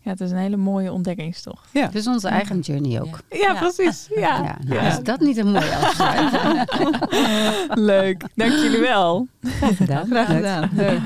[0.02, 1.68] Ja, het is een hele mooie ontdekkingstocht.
[1.72, 1.82] Ja.
[1.82, 3.18] Het is onze eigen journey ook.
[3.30, 4.08] Ja, precies.
[4.14, 4.20] Ja.
[4.20, 6.66] ja, nou, Is dat niet een mooie afsluiting?
[7.92, 8.22] Leuk.
[8.34, 9.26] Dank jullie wel.
[9.42, 10.06] Graag gedaan.
[10.06, 10.70] Graag gedaan.
[10.72, 11.00] Leuk.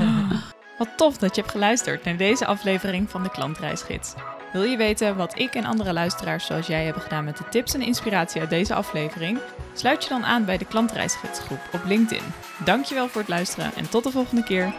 [0.78, 4.14] Wat tof dat je hebt geluisterd naar deze aflevering van de Klantreisgids.
[4.52, 7.74] Wil je weten wat ik en andere luisteraars zoals jij hebben gedaan met de tips
[7.74, 9.38] en inspiratie uit deze aflevering?
[9.72, 12.24] Sluit je dan aan bij de Klantreisgidsgroep op LinkedIn.
[12.64, 14.74] Dankjewel voor het luisteren en tot de volgende keer.